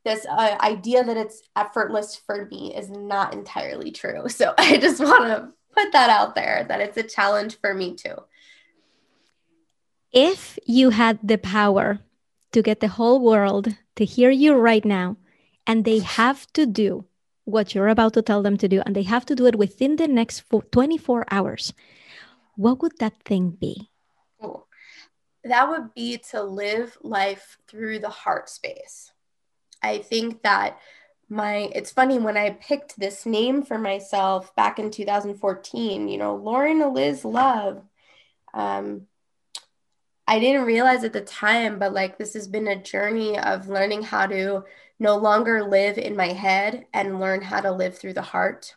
this 0.09 0.25
uh, 0.27 0.57
idea 0.61 1.05
that 1.05 1.17
it's 1.17 1.43
effortless 1.55 2.17
for 2.17 2.47
me 2.47 2.75
is 2.75 2.89
not 2.89 3.35
entirely 3.35 3.91
true. 3.91 4.29
So 4.29 4.55
I 4.59 4.79
just 4.79 5.01
want 5.01 5.25
to 5.25 5.53
put 5.77 5.93
that 5.93 6.09
out 6.09 6.35
there 6.35 6.65
that 6.69 6.81
it's 6.81 6.97
a 6.97 7.03
challenge 7.03 7.59
for 7.61 7.75
me 7.75 7.95
too. 7.95 8.17
If 10.11 10.59
you 10.65 10.91
had 10.91 11.19
the 11.23 11.37
power 11.37 12.01
to 12.53 12.63
get 12.63 12.81
the 12.81 12.89
whole 12.89 13.21
world 13.21 13.69
to 13.97 14.05
hear 14.05 14.31
you 14.31 14.55
right 14.55 14.85
now, 14.85 15.19
and 15.67 15.85
they 15.85 15.99
have 15.99 16.51
to 16.55 16.65
do 16.65 17.05
what 17.45 17.75
you're 17.75 17.89
about 17.89 18.15
to 18.15 18.23
tell 18.23 18.43
them 18.43 18.57
to 18.57 18.69
do, 18.69 18.81
and 18.87 18.97
they 18.97 19.03
have 19.03 19.27
to 19.27 19.35
do 19.35 19.45
it 19.45 19.57
within 19.57 19.97
the 19.97 20.09
next 20.09 20.45
24 20.73 21.27
hours, 21.31 21.75
what 22.57 22.81
would 22.81 22.99
that 23.01 23.23
thing 23.25 23.51
be? 23.51 23.91
That 25.45 25.69
would 25.69 25.95
be 25.95 26.19
to 26.31 26.43
live 26.43 26.97
life 27.03 27.59
through 27.69 28.01
the 28.01 28.09
heart 28.09 28.49
space. 28.49 29.13
I 29.83 29.99
think 29.99 30.43
that 30.43 30.79
my 31.29 31.71
it's 31.75 31.91
funny 31.91 32.19
when 32.19 32.37
I 32.37 32.51
picked 32.51 32.99
this 32.99 33.27
name 33.27 33.63
for 33.63 33.79
myself 33.79 34.55
back 34.57 34.79
in 34.79 34.91
2014, 34.91 36.09
you 36.09 36.19
know, 36.19 36.37
Lauren 36.37 36.81
Eliz 36.81 37.25
Love. 37.25 37.83
Um, 38.55 39.07
I 40.27 40.39
didn't 40.39 40.67
realize 40.67 41.05
at 41.05 41.13
the 41.13 41.21
time, 41.21 41.79
but 41.79 41.93
like 41.93 42.19
this 42.19 42.35
has 42.35 42.49
been 42.49 42.69
a 42.69 42.83
journey 42.83 43.39
of 43.39 43.69
learning 43.69 44.03
how 44.03 44.27
to 44.27 44.65
no 44.99 45.17
longer 45.17 45.65
live 45.65 45.97
in 45.97 46.17
my 46.17 46.29
head 46.29 46.87
and 46.93 47.21
learn 47.21 47.41
how 47.41 47.61
to 47.61 47.73
live 47.73 47.97
through 47.97 48.15
the 48.15 48.23
heart. 48.23 48.75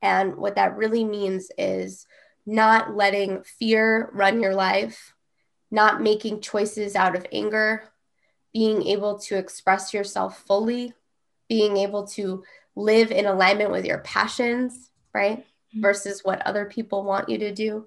And 0.00 0.36
what 0.36 0.56
that 0.56 0.76
really 0.76 1.04
means 1.04 1.50
is 1.56 2.06
not 2.44 2.96
letting 2.96 3.42
fear 3.44 4.10
run 4.12 4.42
your 4.42 4.54
life, 4.54 5.14
not 5.70 6.02
making 6.02 6.40
choices 6.40 6.96
out 6.96 7.14
of 7.14 7.26
anger, 7.32 7.84
being 8.52 8.82
able 8.82 9.18
to 9.18 9.36
express 9.36 9.94
yourself 9.94 10.42
fully, 10.46 10.92
being 11.48 11.76
able 11.76 12.06
to 12.06 12.44
live 12.76 13.10
in 13.10 13.26
alignment 13.26 13.70
with 13.70 13.84
your 13.84 13.98
passions, 13.98 14.90
right? 15.14 15.38
Mm-hmm. 15.38 15.82
Versus 15.82 16.22
what 16.22 16.46
other 16.46 16.66
people 16.66 17.04
want 17.04 17.28
you 17.28 17.38
to 17.38 17.52
do 17.52 17.86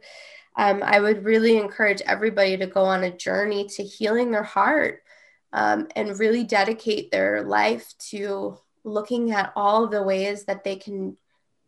um, 0.57 0.81
I 0.83 0.99
would 0.99 1.25
really 1.25 1.57
encourage 1.57 2.01
everybody 2.01 2.57
to 2.57 2.67
go 2.67 2.83
on 2.83 3.03
a 3.03 3.15
journey 3.15 3.67
to 3.69 3.83
healing 3.83 4.31
their 4.31 4.43
heart 4.43 5.03
um, 5.51 5.87
and 5.95 6.17
really 6.17 6.43
dedicate 6.43 7.11
their 7.11 7.43
life 7.43 7.93
to 8.09 8.57
looking 8.83 9.31
at 9.31 9.51
all 9.55 9.87
the 9.87 10.03
ways 10.03 10.45
that 10.45 10.63
they 10.63 10.77
can 10.77 11.17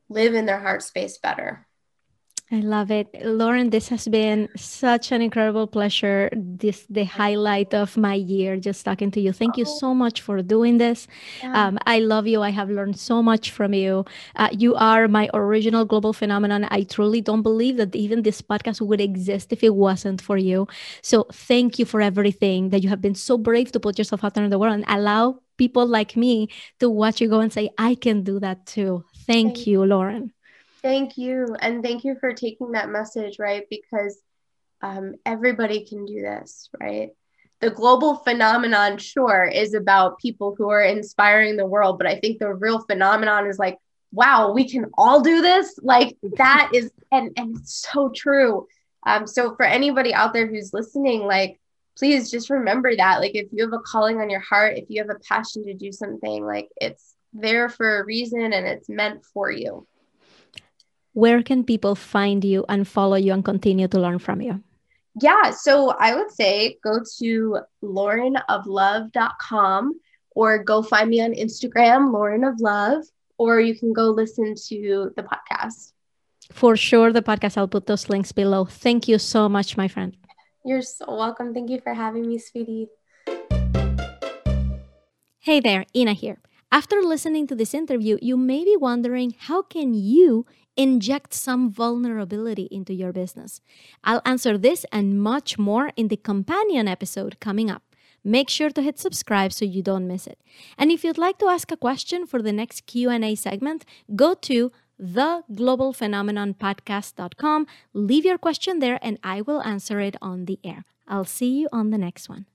live 0.10 0.36
in 0.36 0.46
their 0.46 0.60
heart 0.60 0.84
space 0.84 1.18
better. 1.18 1.67
I 2.50 2.62
love 2.62 2.92
it. 2.92 3.10
Lauren, 3.26 3.72
this 3.72 3.90
has 3.90 4.08
been 4.08 4.48
such 4.56 5.12
an 5.12 5.22
incredible 5.22 5.68
pleasure. 5.68 6.30
This 6.34 6.86
the 6.90 7.04
highlight 7.04 7.74
of 7.74 7.98
my 7.98 8.14
year 8.14 8.56
just 8.56 8.86
talking 8.86 9.12
to 9.12 9.20
you. 9.20 9.34
Thank 9.34 9.58
you 9.58 9.66
so 9.66 9.94
much 9.94 10.22
for 10.22 10.42
doing 10.42 10.78
this. 10.78 11.08
Yeah. 11.44 11.68
Um, 11.68 11.78
I 11.86 12.00
love 12.00 12.26
you. 12.26 12.42
I 12.42 12.52
have 12.52 12.70
learned 12.70 12.98
so 12.98 13.22
much 13.22 13.52
from 13.52 13.74
you. 13.74 14.06
Uh, 14.38 14.48
you 14.54 14.76
are 14.76 15.10
my 15.10 15.30
original 15.34 15.84
global 15.84 16.14
phenomenon. 16.14 16.68
I 16.72 16.84
truly 16.84 17.20
don't 17.20 17.42
believe 17.42 17.76
that 17.78 17.94
even 17.94 18.22
this 18.24 18.42
podcast 18.42 18.80
would 18.80 19.02
exist 19.02 19.52
if 19.52 19.62
it 19.62 19.76
wasn't 19.76 20.22
for 20.22 20.38
you. 20.38 20.68
So 21.02 21.28
thank 21.34 21.78
you 21.80 21.84
for 21.86 22.00
everything 22.00 22.70
that 22.70 22.82
you 22.82 22.88
have 22.88 23.02
been 23.02 23.16
so 23.16 23.38
brave 23.38 23.74
to 23.74 23.80
put 23.82 23.98
yourself 23.98 24.24
out 24.24 24.36
there 24.36 24.46
in 24.46 24.52
the 24.52 24.60
world 24.60 24.74
and 24.74 24.86
allow 24.88 25.42
people 25.58 25.86
like 25.86 26.16
me 26.16 26.48
to 26.80 26.90
watch 26.90 27.20
you 27.20 27.28
go 27.28 27.42
and 27.42 27.52
say, 27.52 27.72
I 27.78 27.96
can 27.96 28.24
do 28.24 28.40
that 28.40 28.66
too. 28.66 29.04
Thank, 29.26 29.56
thank 29.56 29.68
you, 29.68 29.84
Lauren. 29.84 30.32
Thank 30.88 31.18
you. 31.18 31.54
And 31.60 31.84
thank 31.84 32.06
you 32.06 32.16
for 32.18 32.32
taking 32.32 32.72
that 32.72 32.88
message, 32.88 33.40
right? 33.40 33.66
Because 33.70 34.22
um, 34.82 35.16
everybody 35.26 35.84
can 35.86 36.06
do 36.06 36.22
this, 36.22 36.70
right? 36.80 37.10
The 37.60 37.72
global 37.72 38.16
phenomenon, 38.16 38.98
sure, 38.98 39.44
is 39.54 39.74
about 39.74 40.18
people 40.20 40.56
who 40.58 40.70
are 40.70 40.82
inspiring 40.82 41.58
the 41.58 41.66
world. 41.66 41.98
But 41.98 42.08
I 42.08 42.22
think 42.22 42.40
the 42.40 42.54
real 42.54 42.80
phenomenon 42.80 43.48
is 43.48 43.60
like, 43.60 43.78
wow, 44.14 44.54
we 44.54 44.70
can 44.70 44.86
all 44.98 45.20
do 45.20 45.42
this. 45.42 45.78
Like 45.84 46.16
that 46.38 46.70
is, 46.74 46.90
and, 47.12 47.34
and 47.36 47.58
it's 47.58 47.86
so 47.92 48.10
true. 48.16 48.66
Um, 49.06 49.28
so 49.28 49.58
for 49.58 49.66
anybody 49.66 50.14
out 50.14 50.32
there 50.32 50.48
who's 50.48 50.72
listening, 50.72 51.20
like, 51.24 51.60
please 51.98 52.32
just 52.32 52.50
remember 52.50 52.96
that. 52.96 53.20
Like, 53.20 53.36
if 53.36 53.50
you 53.52 53.66
have 53.66 53.74
a 53.74 53.80
calling 53.80 54.22
on 54.22 54.30
your 54.30 54.40
heart, 54.40 54.78
if 54.78 54.86
you 54.88 55.02
have 55.02 55.14
a 55.14 55.20
passion 55.20 55.66
to 55.66 55.74
do 55.74 55.92
something, 55.92 56.46
like 56.46 56.70
it's 56.78 57.14
there 57.34 57.68
for 57.68 58.00
a 58.00 58.06
reason 58.06 58.54
and 58.54 58.66
it's 58.66 58.88
meant 58.88 59.26
for 59.34 59.52
you 59.52 59.86
where 61.18 61.42
can 61.42 61.64
people 61.64 61.96
find 61.96 62.46
you 62.46 62.64
and 62.70 62.88
follow 62.88 63.16
you 63.16 63.34
and 63.34 63.44
continue 63.44 63.88
to 63.88 64.00
learn 64.00 64.20
from 64.20 64.40
you? 64.40 64.62
Yeah, 65.20 65.50
so 65.50 65.96
I 65.98 66.14
would 66.14 66.30
say 66.30 66.78
go 66.84 67.00
to 67.18 67.58
laurenoflove.com 67.82 70.00
or 70.36 70.64
go 70.64 70.84
find 70.84 71.10
me 71.10 71.20
on 71.22 71.34
Instagram, 71.34 72.14
Lauren 72.14 72.44
of 72.44 72.60
Love, 72.60 73.04
or 73.40 73.60
you 73.60 73.74
can 73.74 73.94
go 73.94 74.12
listen 74.12 74.54
to 74.70 75.12
the 75.18 75.24
podcast. 75.24 75.94
For 76.52 76.78
sure, 76.78 77.12
the 77.12 77.24
podcast, 77.24 77.58
I'll 77.58 77.68
put 77.68 77.88
those 77.88 78.10
links 78.10 78.32
below. 78.32 78.66
Thank 78.66 79.08
you 79.08 79.18
so 79.18 79.50
much, 79.50 79.76
my 79.76 79.88
friend. 79.88 80.16
You're 80.64 80.84
so 80.84 81.06
welcome. 81.08 81.52
Thank 81.52 81.72
you 81.72 81.82
for 81.82 81.96
having 81.96 82.28
me, 82.28 82.38
sweetie. 82.38 82.90
Hey 85.40 85.62
there, 85.62 85.84
Ina 85.96 86.14
here. 86.14 86.38
After 86.72 87.02
listening 87.02 87.48
to 87.48 87.56
this 87.56 87.74
interview, 87.74 88.18
you 88.22 88.36
may 88.36 88.66
be 88.66 88.76
wondering 88.76 89.34
how 89.38 89.62
can 89.62 89.94
you 89.94 90.46
inject 90.76 91.34
some 91.34 91.72
vulnerability 91.72 92.68
into 92.70 92.94
your 92.94 93.14
business? 93.14 93.62
I'll 94.04 94.22
answer 94.26 94.58
this 94.58 94.86
and 94.92 95.22
much 95.22 95.58
more 95.58 95.92
in 95.96 96.10
the 96.10 96.18
companion 96.18 96.90
episode 96.90 97.40
coming 97.40 97.72
up. 97.72 97.84
Make 98.24 98.50
sure 98.50 98.70
to 98.70 98.82
hit 98.82 98.98
subscribe 99.00 99.54
so 99.54 99.64
you 99.64 99.82
don't 99.82 100.08
miss 100.08 100.28
it. 100.28 100.40
And 100.78 100.92
if 100.92 101.06
you'd 101.06 101.18
like 101.18 101.38
to 101.40 101.48
ask 101.48 101.72
a 101.72 101.78
question 101.78 102.28
for 102.28 102.42
the 102.42 102.52
next 102.52 102.86
Q&A 102.86 103.36
segment, 103.36 103.86
go 104.16 104.34
to 104.34 104.74
theglobalphenomenonpodcast.com, 105.02 107.68
leave 107.94 108.26
your 108.26 108.38
question 108.38 108.80
there 108.80 109.00
and 109.02 109.18
I 109.24 109.40
will 109.42 109.62
answer 109.62 110.02
it 110.02 110.18
on 110.22 110.44
the 110.46 110.60
air. 110.66 110.84
I'll 111.08 111.24
see 111.24 111.60
you 111.60 111.70
on 111.72 111.92
the 111.92 111.98
next 111.98 112.28
one. 112.28 112.48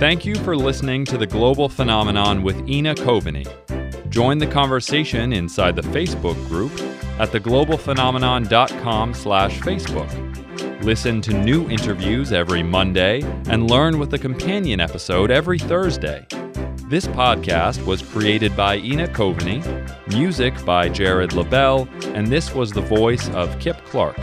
Thank 0.00 0.24
you 0.24 0.34
for 0.34 0.56
listening 0.56 1.04
to 1.04 1.18
The 1.18 1.26
Global 1.26 1.68
Phenomenon 1.68 2.42
with 2.42 2.66
Ina 2.66 2.94
Coveney. 2.94 3.46
Join 4.08 4.38
the 4.38 4.46
conversation 4.46 5.34
inside 5.34 5.76
the 5.76 5.82
Facebook 5.82 6.36
group 6.48 6.72
at 7.20 7.28
theglobalphenomenon.com 7.28 9.12
slash 9.12 9.60
Facebook. 9.60 10.82
Listen 10.82 11.20
to 11.20 11.34
new 11.34 11.68
interviews 11.68 12.32
every 12.32 12.62
Monday 12.62 13.20
and 13.50 13.70
learn 13.70 13.98
with 13.98 14.14
a 14.14 14.18
companion 14.18 14.80
episode 14.80 15.30
every 15.30 15.58
Thursday. 15.58 16.26
This 16.88 17.06
podcast 17.06 17.84
was 17.84 18.00
created 18.00 18.56
by 18.56 18.78
Ina 18.78 19.08
Coveney, 19.08 19.62
music 20.08 20.54
by 20.64 20.88
Jared 20.88 21.34
LaBelle, 21.34 21.86
and 22.14 22.26
this 22.26 22.54
was 22.54 22.72
the 22.72 22.80
voice 22.80 23.28
of 23.34 23.58
Kip 23.58 23.76
Clark. 23.84 24.18